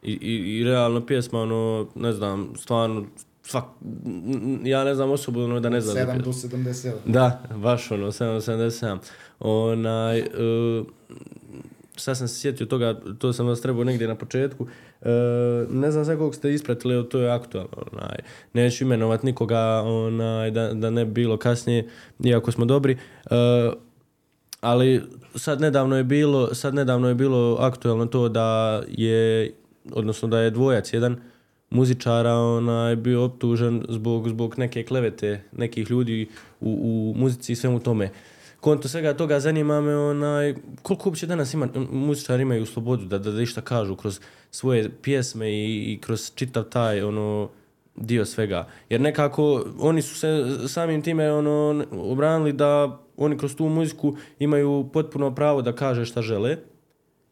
[0.04, 3.06] I, i, I realno pjesma, ono, ne znam, stvarno,
[3.44, 3.64] svak,
[4.64, 5.96] ja ne znam osobno da ne znam.
[5.96, 6.24] za 7 pjesmu.
[6.24, 6.94] do 77.
[7.06, 8.98] Da, baš ono, 777.
[9.40, 10.86] Onaj, uh,
[11.98, 14.64] sad sam se sjetio toga, to sam vas trebao negdje na početku.
[14.64, 15.08] Uh,
[15.70, 17.84] ne znam za kog ste ispratili, evo, to je aktualno.
[17.92, 18.18] Onaj.
[18.54, 21.90] Neću imenovat nikoga onaj, da, da ne bi bilo kasnije,
[22.24, 22.98] iako smo dobri.
[23.26, 23.74] Uh,
[24.62, 25.02] ali
[25.36, 29.54] sad nedavno je bilo, sad nedavno je bilo aktualno to da je,
[29.92, 31.18] odnosno da je dvojac jedan
[31.70, 36.28] muzičara onaj bio optužen zbog, zbog neke klevete nekih ljudi
[36.62, 38.10] u, u muzici i svemu tome.
[38.62, 43.32] Konto svega toga zanima me onaj, koliko uopće danas ima, muzičari imaju slobodu da, da,
[43.32, 44.20] da išta kažu kroz
[44.52, 47.50] svoje pjesme i, i kroz čitav taj ono
[47.96, 48.68] dio svega.
[48.90, 54.90] Jer nekako oni su se samim time ono obranili da oni kroz tu muziku imaju
[54.94, 56.58] potpuno pravo da kaže šta žele.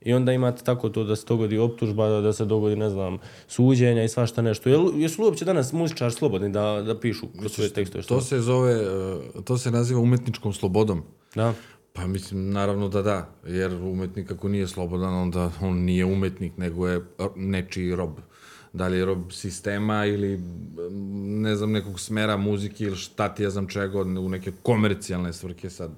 [0.05, 3.17] I onda imate tako to da se dogodi optužba, da, da se dogodi, ne znam,
[3.47, 4.69] suđenja i svašta nešto.
[4.69, 8.01] Jel, jesu li uopće danas muzičari slobodni da, da pišu kroz svoje tekstove?
[8.03, 8.15] Što?
[8.15, 11.03] To se zove, e, to se naziva umetničkom slobodom.
[11.35, 11.53] Da.
[11.93, 16.87] Pa mislim, naravno da da, jer umetnik ako nije slobodan, onda on nije umetnik, nego
[16.87, 17.01] je
[17.35, 18.11] nečiji rob.
[18.73, 20.41] Da li je rob sistema ili
[21.41, 25.69] ne znam nekog smera muzike ili šta ti ja znam čega u neke komercijalne svrhe
[25.69, 25.91] sad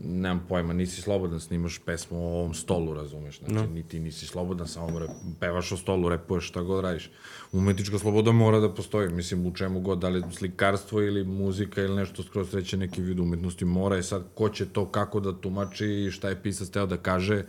[0.00, 3.66] nemam pojma, nisi slobodan, snimaš pesmu o ovom stolu, razumeš, znači no.
[3.66, 5.06] niti nisi slobodan, samo re,
[5.40, 7.10] pevaš o stolu, repuješ šta god radiš.
[7.52, 11.96] Umetnička sloboda mora da postoji, mislim u čemu god, da li slikarstvo ili muzika ili
[11.96, 15.86] nešto skroz treće neki vid umetnosti mora i sad ko će to kako da tumači
[15.86, 17.44] i šta je pisac teo da kaže,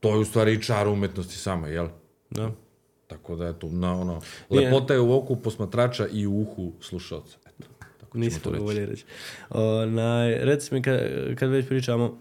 [0.00, 1.88] to je u stvari i čar umetnosti sama, jel?
[2.30, 2.50] Da.
[3.06, 4.20] Tako da eto, na ono,
[4.50, 7.41] lepota je u oku posmatrača i u uhu slušalca.
[8.12, 8.62] To to reći.
[8.64, 9.04] bolje reći.
[9.50, 11.00] Onaj, reci mi kad,
[11.38, 12.18] kad već pričamo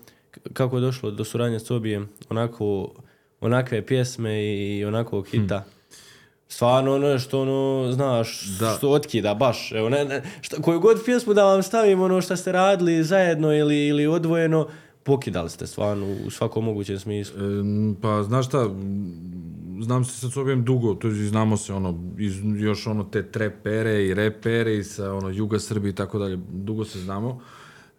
[0.54, 2.89] kako je došlo do suradnje s Tobijem, onako,
[3.42, 5.64] onakve pjesme i onakvog hita.
[6.48, 8.74] Stvarno ono što ono, znaš, Da.
[8.78, 9.72] što otkida baš.
[9.72, 13.54] Evo, ne, ne, šta, koju god pjesmu da vam stavim, ono što ste radili zajedno
[13.56, 14.68] ili, ili odvojeno,
[15.04, 17.39] pokidali ste stvarno u svakom mogućem smislu.
[17.42, 18.70] Em, pa znaš šta,
[19.82, 24.06] znam se sa Sobijem dugo, to je, znamo se ono, iz, još ono te trepere
[24.06, 27.42] i repere i sa ono Juga Srbije i tako dalje, dugo se znamo.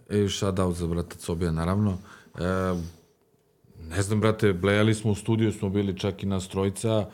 [0.09, 1.99] E, shout out za brata Sobija, naravno.
[2.39, 2.43] E,
[3.91, 7.07] ne znam, brate, blejali smo u studiju, smo bili čak i nas trojica,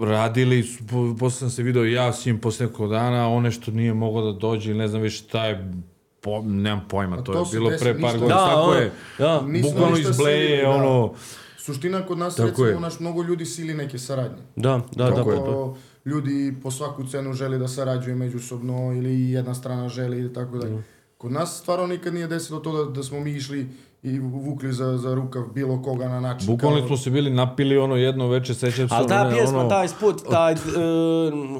[0.00, 3.94] radili, po- posle sam se video ja s njim posle nekog dana, on nešto nije
[3.94, 5.72] mogao da dođe ili ne znam više šta je,
[6.20, 9.44] po, nemam pojma, to, to je bilo pre par godina, Da, tako je, da.
[9.62, 10.70] Bukvalno ništa iz bleje, silili, da.
[10.70, 11.12] ono,
[11.60, 12.80] Suština kod nas, Tako recimo, je.
[12.80, 14.42] naš mnogo ljudi sili neke saradnje.
[14.56, 15.76] Da, da, da, Kako pa to.
[16.04, 16.30] ljudi
[16.62, 20.60] po svaku cenu želi da sarađuje međusobno ili jedna strana želi i tako Mm.
[20.60, 20.82] dalje.
[21.18, 23.68] Kod nas stvarno nikad nije desilo to da, da smo mi išli
[24.02, 26.46] i vukli za, za rukav bilo koga na način.
[26.46, 29.58] Bukvalno kao- smo se bili napili ono jedno veče, sećam se Ali ta ono, pjesma,
[29.58, 30.58] ono, taj spot, taj, uh,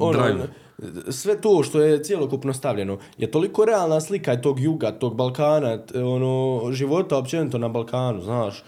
[0.01, 0.49] ono, Drive.
[1.11, 6.33] sve to što je cijelokupno stavljeno je toliko realna slika tog juga, tog Balkana, ono,
[6.73, 8.65] života općenito na Balkanu, znaš.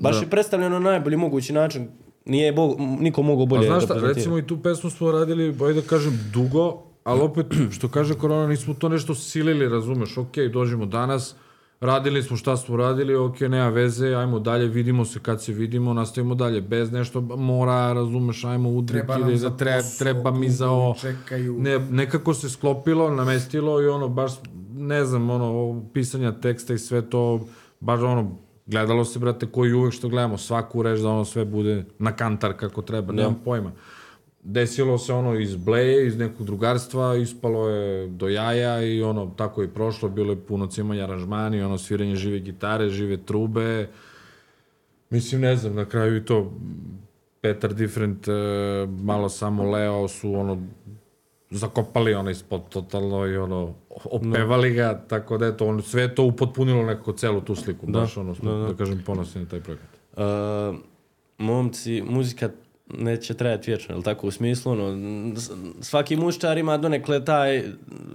[0.00, 0.22] Baš Da.
[0.22, 1.88] je predstavljeno na najbolji mogući način.
[2.24, 5.80] Nije bo, niko mogao bolje znaš da šta, recimo i tu pesmu smo radili, ajde
[5.80, 7.46] da kažem, dugo, ali opet,
[7.76, 11.34] što kaže Korona, nismo to nešto silili, razumeš, ok, dođemo danas,
[11.80, 15.94] radili smo šta smo radili, ok, nema veze, ajmo dalje, vidimo se kad se vidimo,
[15.94, 20.48] nastavimo dalje, bez nešto mora, razumeš, ajmo udriti, Treba nam za treba, posao, treba mi
[20.50, 20.94] za ovo.
[21.00, 21.56] čekaju.
[21.58, 24.32] Ne, nekako se sklopilo, namestilo i ono, baš,
[24.72, 27.40] ne znam, ono, pisanja teksta i sve to,
[27.80, 28.38] baš ono,
[28.68, 32.52] gledalo se, brate, koji uvek što gledamo, svaku reč da ono sve bude na kantar
[32.56, 33.72] kako treba, nemam pojma.
[34.42, 39.62] Desilo se ono iz bleje, iz nekog drugarstva, ispalo je do jaja i ono, tako
[39.62, 43.88] je prošlo, bilo je puno cimanja aranžmani, ono, sviranje žive gitare, žive trube,
[45.10, 46.52] Mislim, ne znam, na kraju i to
[47.40, 48.32] Petar Different, e,
[49.02, 50.62] malo samo Leo su ono
[51.50, 53.74] zakopali onaj spot totalno i ono
[54.04, 58.00] opevali ga, tako da eto, on, sve je to upotpunilo nekako celu tu sliku, da,
[58.00, 59.88] baš ono, smo, da, kažem, ponosni na taj projekat.
[60.16, 60.78] Uh,
[61.38, 62.50] momci, muzika
[62.98, 65.34] neće trajati vječno, jel tako u smislu, ono,
[65.80, 67.62] svaki muščar ima donekle taj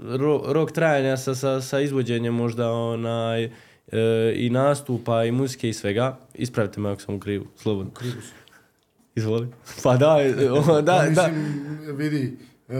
[0.10, 5.74] ro, rok trajanja sa, sa, sa izvođenjem možda onaj, e, i nastupa i muzike i
[5.74, 6.18] svega.
[6.34, 7.92] Ispravite me ako sam u krivu, slobodno.
[7.92, 8.34] Krivo si.
[9.16, 9.48] Izvoli.
[9.84, 10.18] Pa da,
[10.52, 11.28] o, da, Pa da.
[11.28, 12.38] mislim, vidi,
[12.70, 12.76] e,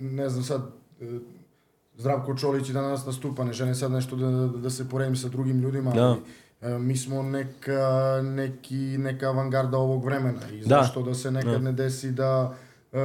[0.00, 0.62] ne znam sad,
[1.00, 1.04] e,
[1.98, 5.28] Zdravko Čolić i danas nastupa, ne želim sad nešto da, da, da se poredim sa
[5.28, 6.02] drugim ljudima, Da.
[6.02, 6.18] ali
[6.64, 7.80] e, mi smo neka,
[8.24, 10.66] neki, neka avangarda ovog vremena i Da.
[10.68, 12.54] zašto da se nekad ne desi da
[12.92, 12.98] e,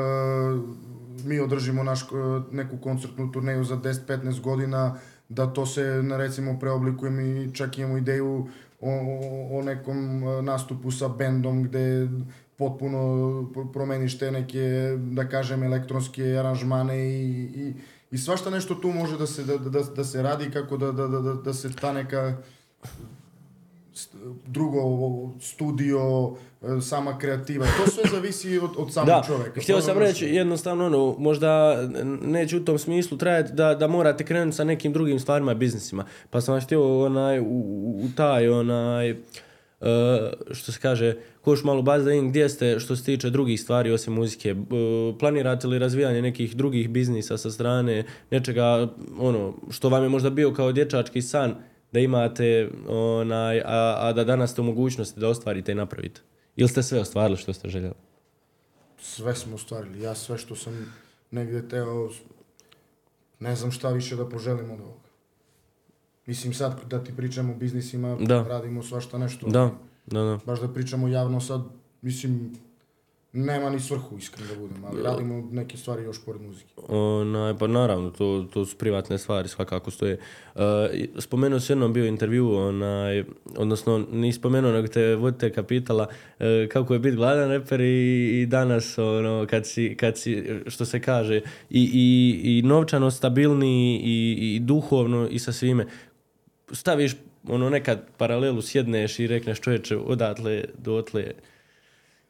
[1.24, 2.06] mi održimo naš, e,
[2.52, 4.96] neku koncertnu turneju za 10-15 godina,
[5.30, 8.48] da to se, na, recimo, preoblikujemo i čak imamo ideju
[8.82, 12.10] o, o, o nekom e, nastupu sa bendom gde
[12.58, 13.00] potpuno
[13.54, 14.62] pro- promeniš te neke,
[14.98, 17.74] da kažem, elektronske aranžmane i, i,
[18.12, 21.08] i svašta nešto tu može da se, da, da, da se radi kako da, da,
[21.08, 22.38] da, da, da se ta neka
[24.48, 24.82] drugo
[25.42, 26.00] studio,
[26.62, 29.62] e, sama kreativa, to sve zavisi od, od samog Da, čoveka.
[29.62, 31.82] htio sam reći jednostavno ono, možda
[32.22, 36.06] neće u tom smislu trajati da, da morate krenuti sa nekim drugim stvarima, biznisima.
[36.30, 37.44] Pa sam htio onaj, u,
[38.04, 39.18] u taj onaj, Uh,
[40.52, 44.14] što se kaže, koš malo bazi da gdje ste što se tiče drugih stvari osim
[44.14, 44.54] muzike.
[44.54, 48.88] Uh, planirate li razvijanje nekih drugih biznisa sa strane, nečega
[49.20, 51.56] ono, što vam je možda bio kao dječački san
[51.92, 56.22] da imate, onaj, a, a da danas ste u mogućnosti da ostvarite i napravite?
[56.56, 57.94] Ili ste sve ostvarili što ste željeli?
[59.02, 60.02] sve smo ostvarili.
[60.02, 60.94] Ja sve što sam
[61.32, 62.10] negde teo,
[63.40, 65.01] ne znam šta više da poželim od ovoga.
[66.26, 68.44] Mislim sad da ti pričamo o biznisima, Da.
[68.44, 69.48] radimo svašta nešto.
[69.48, 69.72] Da,
[70.06, 70.40] da, da.
[70.46, 71.62] Baš da pričamo javno sad,
[72.02, 72.54] mislim,
[73.34, 76.74] nema ni svrhu iskreno da budem, ali radimo neke stvari još pored muzike.
[76.88, 80.20] Onaj, pa naravno, to, to su privatne stvari, svakako stoje.
[80.56, 80.62] Uh,
[81.20, 83.24] spomenuo si jednom bio intervju, onaj,
[83.58, 86.08] odnosno ni spomenuo, nego te vodite kapitala
[86.40, 90.86] uh, kako je biti gladan reper i, i danas, ono, kad si, kad si, što
[90.86, 95.86] se kaže, i, i, i novčano stabilni i, i duhovno i sa svime.
[96.74, 97.16] Staviš
[97.48, 101.32] ono nekad paralelu, sjedneš i rekneš čovječe odatle, dotle,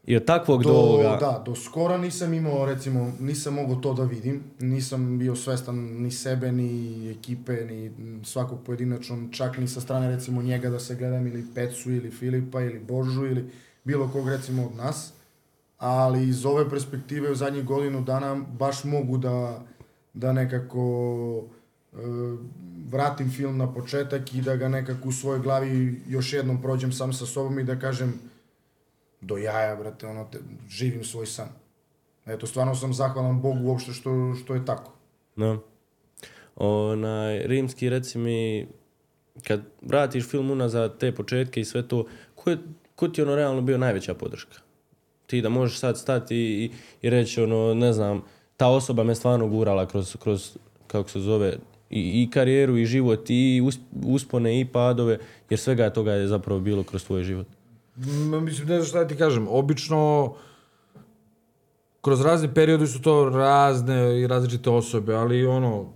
[0.06, 1.18] i od takvog do, Do, ovoga.
[1.20, 4.44] da, do skora nisam imao, recimo, nisam mogao to da vidim.
[4.60, 7.92] Nisam bio svestan ni sebe, ni ekipe, ni
[8.24, 12.62] svakog pojedinačno, čak ni sa strane, recimo, njega da se gledam, ili Pecu, ili Filipa,
[12.62, 13.50] ili Božu, ili
[13.84, 15.14] bilo kog, recimo, od nas.
[15.78, 19.66] Ali iz ove perspektive u zadnjih godinu dana baš mogu da,
[20.14, 21.44] da nekako
[22.92, 27.14] vratim film na početak i da ga nekako u svojoj glavi još jednom prođem sam
[27.14, 28.14] sa sobom i da kažem
[29.22, 30.40] do jaja, brate, ono, te,
[30.70, 31.50] živim svoj san.
[32.26, 34.92] Eto, stvarno sam zahvalan Bogu uopšte što, što je tako.
[35.36, 35.58] Da.
[36.56, 38.68] Onaj, rimski, reci mi,
[39.44, 42.58] kad vratiš film unazad, te početke i sve to, ko je,
[42.96, 44.58] ko ti je ono realno bio najveća podrška?
[45.28, 46.72] Ti da možeš sad stati i,
[47.02, 48.24] i reći ono, ne znam,
[48.58, 51.58] ta osoba me stvarno gurala kroz, kroz kako se zove,
[51.92, 55.18] i, i karijeru i život i us- uspone i padove,
[55.50, 57.48] jer svega toga je zapravo bilo kroz tvoj život.
[58.42, 59.48] Mislim, ne znam šta da ti kažem.
[59.50, 60.34] Obično,
[62.02, 65.94] kroz razne periode su to razne i različite osobe, ali ono,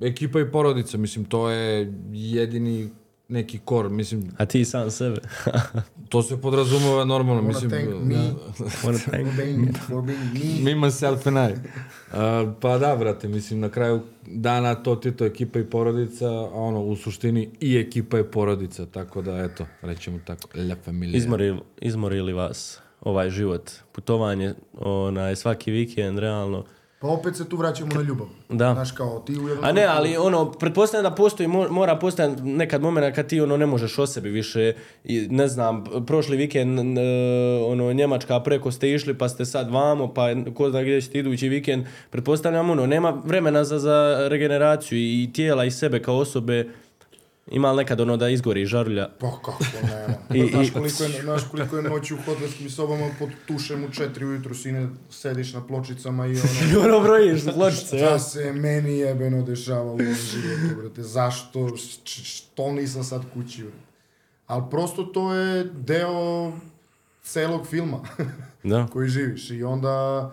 [0.00, 2.90] ekipa i porodica, mislim, to je jedini
[3.28, 5.20] neki kor, mislim, A ti sam sebe.
[6.08, 8.14] to se podrazumeva normalno, Wanna mislim, thank me
[8.82, 10.32] Wanna thank for being, for being
[10.64, 10.74] me.
[10.74, 11.52] me, myself and I.
[11.52, 16.50] Uh, pa da, brate, mislim, na kraju dana to ti to ekipa i porodica, a
[16.52, 21.18] ono, u suštini i ekipa i porodica, tako da, eto, rećemo tako, la familia.
[21.18, 23.70] Izmori, izmori li vas ovaj život?
[23.92, 26.64] Putovanje, onaj, svaki vikend, realno.
[27.04, 28.26] Pa opet se tu vraćamo na ljubav.
[28.48, 28.74] Da.
[28.74, 29.64] Znaš kao, ti u jednom...
[29.64, 33.56] A ne, ali ono, pretpostavljam da postoji, mo- mora postojati nekad momenta kad ti ono
[33.56, 34.72] ne možeš o sebi više,
[35.04, 36.98] i, ne znam, prošli vikend, n-
[37.66, 41.48] ono, Njemačka preko ste išli pa ste sad vamo, pa ko zna gdje ćete idući
[41.48, 46.68] vikend, pretpostavljam ono, nema vremena za, za regeneraciju i tijela i sebe kao osobe,
[47.46, 49.08] ima li nekad ono da izgori žarulja?
[49.10, 50.44] Pa kako nema.
[50.46, 53.90] I- znaš, i- koliko je, znaš koliko je noći u hotelskim sobama pod tušem u
[53.90, 56.40] četiri ujutru sine sediš na pločicama i ono...
[56.72, 58.06] I ono brojiš pločice, ja.
[58.06, 61.02] Šta se meni jebeno dešava u životu, brate?
[61.02, 61.76] Zašto?
[62.04, 63.76] Što nisam sad kući, brate?
[64.46, 66.52] Ali prosto to je deo
[67.22, 67.98] celog filma
[68.62, 68.86] Da.
[68.86, 70.30] koji živiš i onda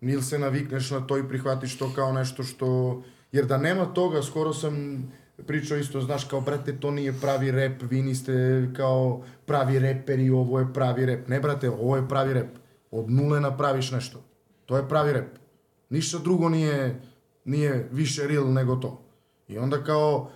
[0.00, 3.02] nil se navikneš na to i prihvatiš to kao nešto što...
[3.32, 5.04] Jer da nema toga, skoro sam
[5.46, 9.80] Причо исто, знаш, као брате, то ни е прави реп, ви ни сте као прави
[9.80, 11.28] репери, ово е прави реп.
[11.28, 12.58] Не, брате, ово е прави реп.
[12.92, 14.18] Од нуле направиш нешто.
[14.66, 15.38] то е прави реп.
[15.90, 16.96] Ништо друго не е,
[17.46, 18.98] не е више рил него то.
[19.48, 20.26] И онда као,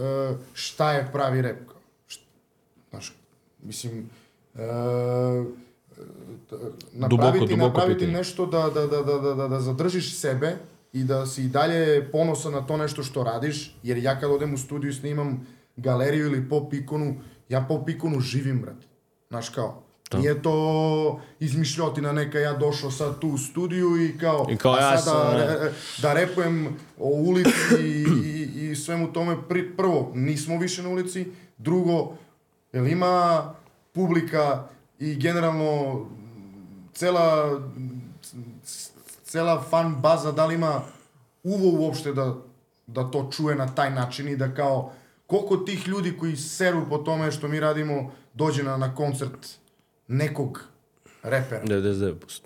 [0.00, 1.70] е, шта е прави реп?
[2.90, 3.14] Знаеш,
[3.62, 4.10] мислим,
[4.58, 4.62] е,
[6.92, 10.58] направити, дубоко, дубоко направити нешто да, да, да, да, да, да, да задржиш себе,
[10.96, 14.54] i da si i dalje ponosan na to nešto što radiš, jer ja kad odem
[14.54, 17.14] u studiju i snimam galeriju ili pop ikonu,
[17.48, 18.76] ja pop ikonu živim, brat.
[19.28, 19.82] Znaš kao,
[20.14, 24.80] Nije to izmišljotina neka, ja došao sad tu u studiju i kao, I kao a
[24.80, 25.72] ja sad sam, da, re-
[26.02, 29.36] da repujem o ulici i, i, i svemu tome.
[29.48, 31.26] Pri, prvo, nismo više na ulici.
[31.58, 32.12] Drugo,
[32.72, 33.54] jel ima
[33.92, 34.68] publika
[34.98, 36.06] i generalno
[36.94, 37.60] cela,
[39.36, 40.82] cela fan baza, da li ima
[41.42, 42.34] uvo uopšte da,
[42.86, 44.92] da to čuje na taj način i da kao,
[45.26, 49.46] koliko tih ljudi koji seru po tome što mi radimo dođe na, na koncert
[50.08, 50.64] nekog
[51.22, 51.64] repera.
[51.64, 52.40] 99%.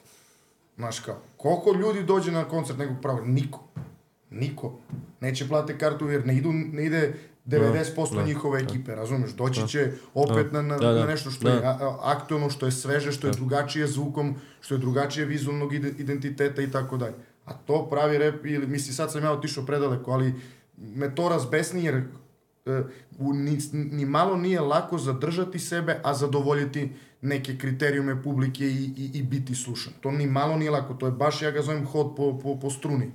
[0.76, 3.28] Znaš kao, koliko ljudi dođe na koncert nekog pravog?
[3.28, 3.61] Niko.
[4.30, 4.78] Niko.
[5.20, 7.14] Neće plate kartu jer ne, idu, ne ide
[7.51, 9.31] 90% njihove ekipe, razumeš?
[9.31, 9.81] Doći će
[10.15, 11.01] opet na, na, Da, da.
[11.01, 11.51] na nešto što Da.
[11.51, 11.61] je
[12.03, 16.71] aktualno, što je sveže, što je drugačije zvukom, što je drugačije vizualnog ide- identiteta i
[16.71, 17.15] tako dalje.
[17.45, 20.35] A to pravi rep, ili misli sad sam ja otišao predaleko, ali
[20.77, 22.83] me to razbesni jer e,
[23.19, 26.93] u, ni, ni malo nije lako zadržati sebe, a zadovoljiti
[27.23, 29.93] neke kriterijume publike i, i, i biti slušan.
[30.01, 32.71] To ni malo nije lako, to je baš, ja ga zovem hod po, po, po
[32.71, 33.11] struni.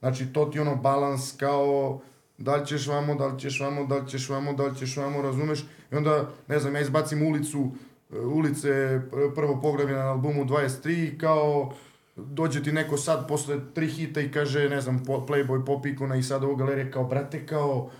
[0.00, 2.00] Znači, to ti ono balans kao
[2.40, 4.96] da li ćeš vamo, da li ćeš vamo, da li ćeš vamo, da li ćeš
[4.96, 5.64] vamo, razumeš?
[5.92, 7.70] I onda, ne znam, ja izbacim ulicu,
[8.12, 8.68] e, ulice
[9.10, 11.72] pr- prvo poglavlje na albumu 23 i kao
[12.16, 16.22] dođe ti neko sad posle tri hita i kaže, ne znam, Playboy, Pop Ikona i
[16.22, 17.90] sad ovo galerija kao, brate, kao,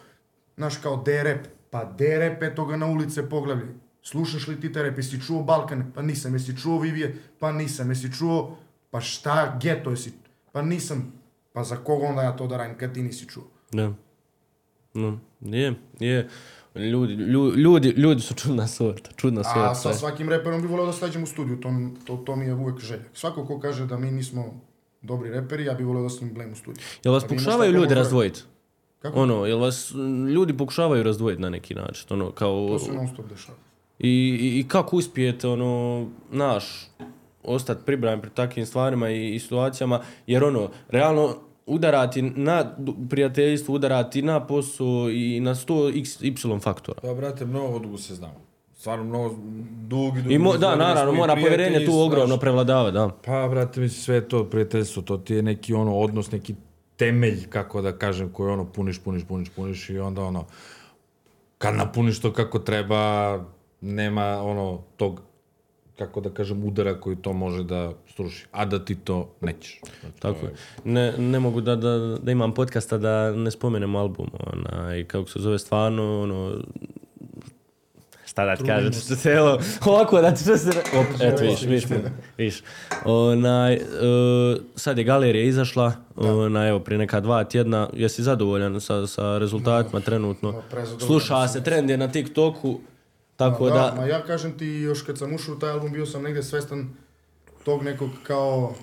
[0.57, 1.47] znaš, kao D-rap.
[1.71, 3.67] Pa D-rap je toga na ulice poglavlje.
[4.03, 4.97] Slušaš li ti te rap?
[4.97, 5.93] Jesi čuo Balkan?
[5.95, 6.33] Pa nisam.
[6.33, 7.17] Jesi čuo Vivije?
[7.39, 7.89] Pa nisam.
[7.89, 8.57] Jesi čuo?
[8.91, 9.59] Pa šta?
[9.63, 10.13] Geto jesi?
[10.53, 11.13] Pa nisam.
[11.53, 13.45] Pa za koga onda ja to da radim kad ti nisi čuo?
[13.73, 13.83] Da.
[13.83, 13.95] No,
[15.41, 16.29] je, je.
[16.75, 19.71] Ljudi, lju- ljudi, ljudi su čudna sorta, čudna sorta.
[19.71, 21.69] A sa svakim reperom bi voleo da slađem u studiju, to,
[22.05, 23.05] to, to mi je uvek želja.
[23.13, 24.61] Svako ko kaže da mi nismo
[25.03, 26.83] dobri reperi, ja bi voleo da s njim blem u studiju.
[27.05, 28.41] Jel vas Da pokušavaju ljudi razdvojiti?
[29.03, 29.21] Kako?
[29.21, 29.93] Ono, jel vas
[30.35, 32.07] ljudi pokušavaju razdvojiti na neki način?
[32.11, 32.69] Ono, kao...
[32.69, 33.59] To se non stop dešava.
[33.99, 34.09] I,
[34.41, 36.65] i, I kako uspijete, ono, naš,
[37.43, 41.37] ostati pribran pred takvim stvarima i, i situacijama, jer ono, realno,
[41.71, 42.77] udarati na
[43.11, 47.01] prijateljstvo, udarati na posao i na 100 x, y faktora.
[47.01, 48.35] Pa, brate, mnogo dugo se znamo.
[48.79, 49.35] Stvarno, mnogo
[49.89, 50.35] dugi, dugi.
[50.35, 52.07] I mo, da, naravno, mora povjerenje tu znaš.
[52.07, 53.11] ogromno prevladava, da.
[53.25, 56.55] Pa, brate, mislim, sve to prijateljstvo, to ti je neki ono odnos, neki
[56.97, 60.45] temelj, kako da kažem, koji ono puniš, puniš, puniš, puniš i onda ono,
[61.59, 63.35] kad napuniš to kako treba,
[63.81, 65.23] nema ono tog,
[66.01, 69.81] kako da kažem, udara koji to može da struši, a da ti to nećeš.
[70.01, 70.53] Znači, Tako je.
[70.85, 74.31] Ne, ne mogu da, da, da imam podcasta da ne spomenem album.
[74.53, 76.57] Onaj, kako se zove stvarno, ono,
[78.25, 80.71] šta da ti kažem, što se evo, ovako da ti što se...
[80.71, 81.85] Op, eto, viš, viš,
[82.39, 82.63] viš.
[83.05, 83.81] Onaj, e,
[84.75, 90.01] sad je galerija izašla, onaj, evo, prije neka dva tjedna, jesi zadovoljan sa, sa rezultatima
[90.01, 90.53] trenutno?
[90.53, 92.81] Ma, prezadovoljan Sluša se, trend je na TikToku,
[93.41, 93.95] tako Ma da...
[93.97, 96.89] Ma ja kažem ti, još kad sam ušao u taj album, bio sam negdje svestan
[97.65, 98.75] tog nekog kao,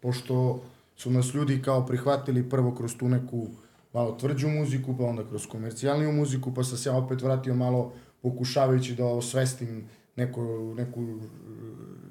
[0.00, 0.62] pošto
[0.96, 3.46] su nas ljudi kao prihvatili prvo kroz tu neku
[3.92, 7.92] malo tvrđu muziku, pa onda kroz komercijalniju muziku, pa sam se ja opet vratio malo
[8.22, 11.14] pokušavajući da osvestim neko, neku e,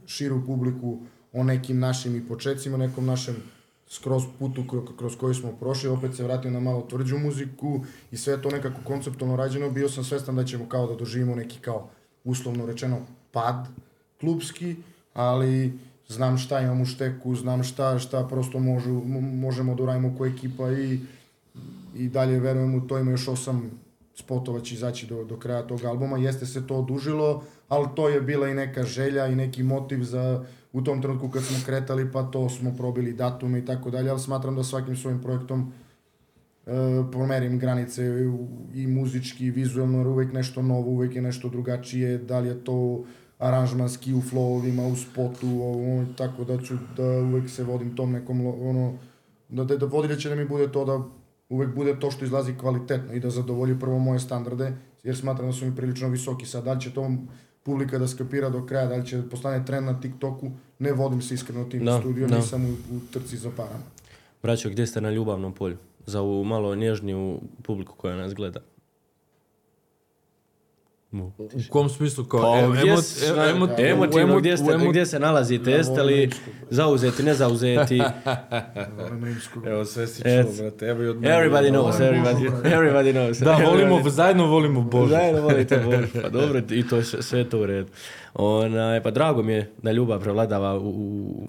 [0.06, 1.00] širu publiku
[1.34, 3.36] o nekim našim i početcima, nekom našem
[3.88, 7.80] skroz putu kro- kroz koji smo prošli, opet se vratio na malo tvrđu muziku
[8.12, 11.60] i sve to nekako konceptualno rađeno, bio sam svestan da ćemo kao da doživimo neki
[11.60, 11.90] kao
[12.24, 12.98] uslovno rečeno
[13.32, 13.68] pad
[14.20, 14.76] klubski,
[15.14, 15.74] ali
[16.08, 20.26] znam šta imam u šteku, znam šta, šta prosto možu, mo- možemo da uradimo ko
[20.26, 21.00] ekipa i,
[21.96, 23.72] i dalje verujem u to, ima još osam
[24.16, 28.22] spotova će izaći do, do kraja tog albuma, jeste se to odužilo, ali to je
[28.22, 30.46] bila i neka želja i neki motiv za
[30.76, 34.20] u tom trenutku kad smo kretali, pa to smo probili datume i tako dalje, ali
[34.20, 35.72] smatram da svakim svojim projektom
[36.66, 36.72] e,
[37.12, 38.04] pomerim granice
[38.74, 42.64] i muzički i vizualno, jer uvek nešto novo, uvek je nešto drugačije, da li je
[42.64, 43.04] to
[43.38, 48.46] aranžmanski u flowovima, u spotu, ovo, tako da ću da uvek se vodim tom nekom,
[48.46, 48.94] ono,
[49.50, 51.04] da, da, da vodilje će da mi bude to da
[51.50, 54.74] uvek bude to što izlazi kvalitetno i da zadovolji prvo moje standarde,
[55.04, 56.46] jer smatram da su mi prilično visoki.
[56.46, 57.12] Sad, da li će to
[57.66, 60.48] publika da skapira do kraja, da li će postane trend na TikToku,
[60.80, 62.36] ne vodim se iskreno tim Da, studio, da.
[62.36, 63.84] nisam u, u trci za parama.
[64.44, 65.78] Braćo, gdje ste na ljubavnom polju?
[66.06, 68.60] Za ovu malo nježniju publiku koja nas gleda.
[71.16, 71.32] Mu.
[71.40, 72.24] U kom smislu?
[72.26, 75.06] Kao, Pa, gdje emo- s- em- na- emo- u emotivno, emo- gdje, ste, emo- gdje
[75.06, 78.02] se nalazite, Ja jeste volim li rimsku, zauzeti, ne zauzeti?
[79.66, 80.46] Evo, sve si Et.
[80.46, 81.36] čuo, brate, evo i od mene.
[81.36, 83.40] Everybody knows, everybody, everybody knows.
[83.40, 85.10] Da, volimo, zajedno volimo Božu.
[85.10, 87.88] Zajedno volite Božu, pa dobro, i to je sve- sve to u redu.
[88.34, 90.90] Onaj, pa drago mi je da ljubav prevladava u,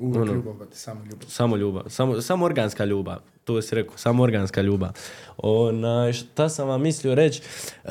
[0.00, 1.28] u, ono, ljubav, brate, samo ljubav.
[1.28, 4.90] Samo ljubav, samo, samo organska ljubav, to si rekao, samo organska ljubav.
[5.36, 7.42] Onaj, šta sam vam mislio reći,
[7.84, 7.90] uh,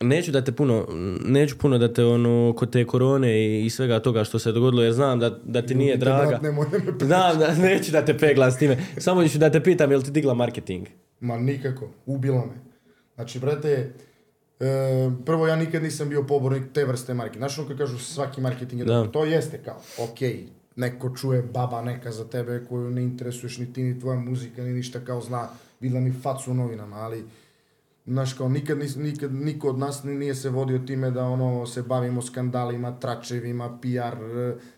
[0.00, 0.86] neću da te puno,
[1.24, 4.82] neću puno da te ono, kod te korone i, i svega toga što se dogodilo,
[4.82, 6.38] jer znam da, da ti nije Ljubite, draga.
[6.42, 6.62] da me
[7.06, 10.10] Znam da neću da te peglam s time, samo ću da te pitam jel ti
[10.10, 10.86] digla marketing?
[11.20, 12.52] Ma nikako, ubila me.
[13.14, 13.92] Znači, brate,
[14.60, 14.66] e,
[15.26, 17.48] prvo ja nikad nisam bio pobornik te vrste marketinga.
[17.48, 19.06] Znaš ono kad kažu svaki marketing je Da.
[19.06, 20.44] to jeste kao, okej,
[20.76, 24.72] neko čuje baba neka za tebe koju ne interesuješ ni ti, ni tvoja muzika, ni
[24.72, 25.48] ništa kao zna,
[25.80, 27.24] vidla mi facu u novinama, ali
[28.08, 31.66] Znaš, kao nikad, nis, nikad niko od nas ni- nije se vodio time da ono
[31.66, 34.16] se bavimo skandalima, tračevima, PR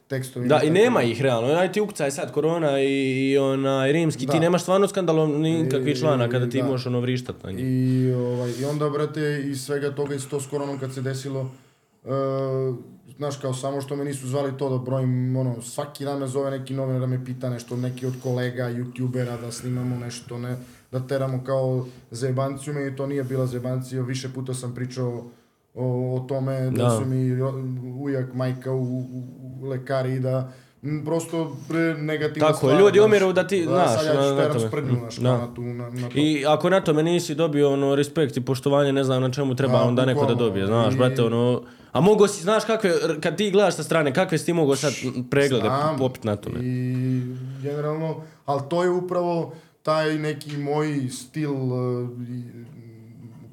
[0.07, 0.49] tekstovima.
[0.49, 1.49] Da, i nema ih realno.
[1.51, 2.87] Aj ti ukucaj sad korona i,
[3.23, 4.39] i onaj rimski, ti Da.
[4.39, 6.65] nemaš stvarno skandalom nikakvih I- članaka da ti da.
[6.65, 7.61] možeš ono vrištat na njih.
[7.61, 11.51] I, ovaj, I onda, brate, iz svega toga, iz to s koronom kad se desilo,
[12.05, 12.09] e,
[13.17, 16.51] znaš, kao samo što me nisu zvali to da brojim, ono, svaki dan me zove
[16.51, 20.57] neki novinar da me pita nešto, neki od kolega, youtubera, da snimamo nešto, ne,
[20.93, 25.25] da teramo kao zebanciju, meni to nije bila zebancija, više puta sam pričao
[25.75, 25.85] o,
[26.15, 26.91] o tome da, Da.
[26.91, 27.43] su mi
[27.95, 29.23] ujak, majka u, u,
[29.55, 30.53] u lekari i da
[31.05, 33.07] prosto bre, negativna Tako stvar, ljudi znaš.
[33.07, 35.33] umiru da ti- da, znaš, sad ja na- ću na sprdnju, znaš, Da.
[35.33, 36.17] na tu, na, na to.
[36.17, 39.73] I ako na tome nisi dobio ono respekt i poštovanje, ne znam na čemu treba
[39.73, 41.63] Da, onda neko da dobije, znaš, I- brate, ono...
[41.93, 42.91] A mogo si, znaš kakve,
[43.21, 44.93] kad ti gledaš sa strane, kakve si ti mogo sad
[45.31, 45.69] preglede
[45.99, 46.59] popit na tome?
[46.61, 47.23] I
[47.63, 49.53] generalno, ali to je upravo
[49.91, 51.55] taj neki moj stil,
[52.29, 52.43] i,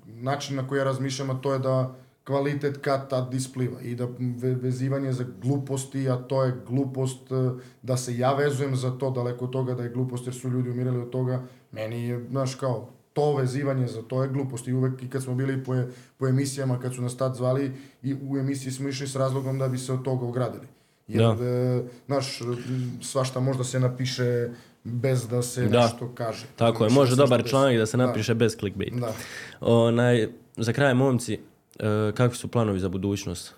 [0.08, 1.96] način na koji ja razmišljam, a to je da
[2.26, 7.62] kvalitet kad tad ispliva i da ve, vezivanje za gluposti, a to je glupost uh,
[7.82, 10.70] da se ja vezujem za to, daleko od toga da je glupost jer su ljudi
[10.70, 15.04] umirali od toga, meni je, znaš kao, to vezivanje za to je glupost i uvek
[15.04, 15.76] i kad smo bili po,
[16.18, 17.72] po emisijama, kad su nas tad zvali
[18.04, 20.68] i u emisiji smo išli s razlogom da bi se od toga ogradili.
[21.08, 21.46] Jer, Da.
[21.46, 22.42] e, znaš,
[23.02, 24.50] svašta možda se napiše
[24.88, 25.82] bez da se Da.
[25.82, 26.46] nešto kaže.
[26.56, 28.06] Tako je, Znaš, može svašta dobar bez- članak da se Da.
[28.06, 28.94] napiše bez clickbait.
[28.94, 29.14] Da.
[29.62, 30.28] Onaj,
[30.58, 31.40] za kraj, momci,
[31.76, 33.54] e, kakvi su planovi za budućnost?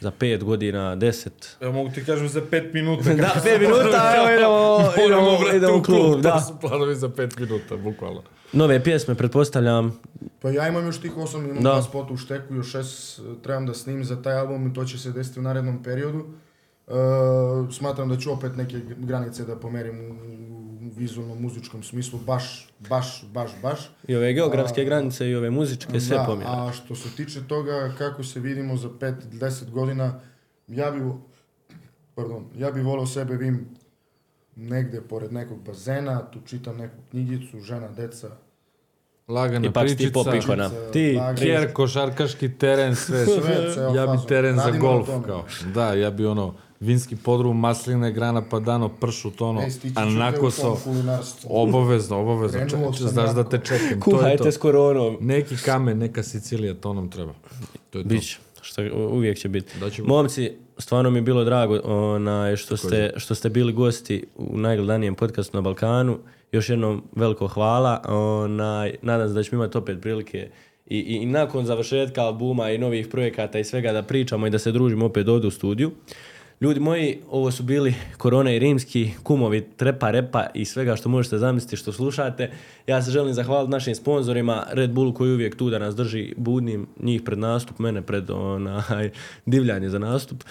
[0.00, 1.56] Za pet godina, deset?
[1.60, 3.14] Evo mogu ti kažem za pet minuta.
[3.14, 6.40] da, pet minuta, evo idemo, idemo, idemo u klub, To da.
[6.40, 8.22] su planovi za pet minuta, bukvalno.
[8.52, 10.00] Nove pjesme, pretpostavljam,
[10.42, 11.60] Pa ja imam još tih osam, imam Da.
[11.62, 14.84] dva spota u šteku, još šest e, trebam da snimim za taj album i to
[14.84, 16.26] će se desiti u narednom periodu.
[16.88, 16.92] E,
[17.72, 20.34] smatram da ću opet neke granice da pomerim u,
[20.96, 23.90] vizualnom muzičkom smislu, baš, baš, baš, baš.
[24.08, 26.50] i ove geografske A- granice i ove muzičke, sve da, pomjera.
[26.50, 30.20] A što se tiče toga kako se vidimo za 5 ili 10 godina,
[30.68, 31.00] ja bi,
[32.14, 33.68] pardon, ja bi voleo sebe vim
[34.56, 38.28] negde pored nekog bazena, tu čitam neku knjigicu, žena, deca,
[39.28, 40.30] Lagana Ipak si ti pričica.
[40.30, 40.70] popikona.
[40.92, 41.18] Ti.
[41.38, 43.24] Kjer, košarkaški teren, sve.
[43.26, 45.44] Sve, ceo ja bi teren za Radimo golf, kao.
[45.74, 46.54] Da, ja bi ono,
[46.84, 50.76] vinski podrum, masline, grana, padano, pršut, ono, Ej, stići ću a te u nakoso, tom
[50.84, 51.48] kulinarstvu.
[51.50, 54.10] obavezno, obavezno, Krenuo sam znaš da te čekam, to je to.
[54.10, 55.16] kuhajte s koronom.
[55.20, 57.32] Neki kamen, neka Sicilija, to nam treba.
[57.90, 58.08] To je to.
[58.08, 59.78] Bić, što uvijek će biti.
[59.80, 60.02] Da će.
[60.02, 65.14] Momci, stvarno mi je bilo drago onaj, što, ste, što ste bili gosti u najgledanijem
[65.14, 66.18] podcastu na Balkanu.
[66.52, 68.02] Još jednom veliko hvala.
[68.08, 70.48] Onaj, nadam se da ćemo imati opet prilike
[70.86, 74.58] i, i, i nakon završetka albuma i novih projekata i svega da pričamo i da
[74.58, 75.90] se družimo opet ovdje u studiju.
[76.60, 81.38] Ljudi moji, ovo su bili Korona i Rimski, kumovi trepa, repa i svega što možete
[81.38, 82.50] zamisliti što slušate.
[82.86, 86.34] Ja se želim zahvaliti našim sponzorima, Red Bull koji je uvijek tu da nas drži
[86.36, 89.10] budnim, njih pred nastup, mene pred onaj,
[89.46, 90.44] divljanje za nastup.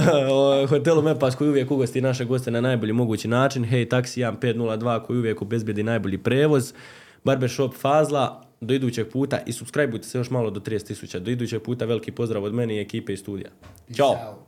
[0.70, 5.18] Hotelu Mepas koji uvijek ugosti naše goste na najbolji mogući način, Hey Taxi 1502 koji
[5.18, 6.72] uvijek obezbedi najbolji prevoz,
[7.24, 11.18] Barbershop Fazla, do idućeg puta i subscribeujte se još malo do 30.000.
[11.18, 13.50] Do idućeg puta veliki pozdrav od mene i ekipe iz studija.
[13.96, 14.45] Ćao.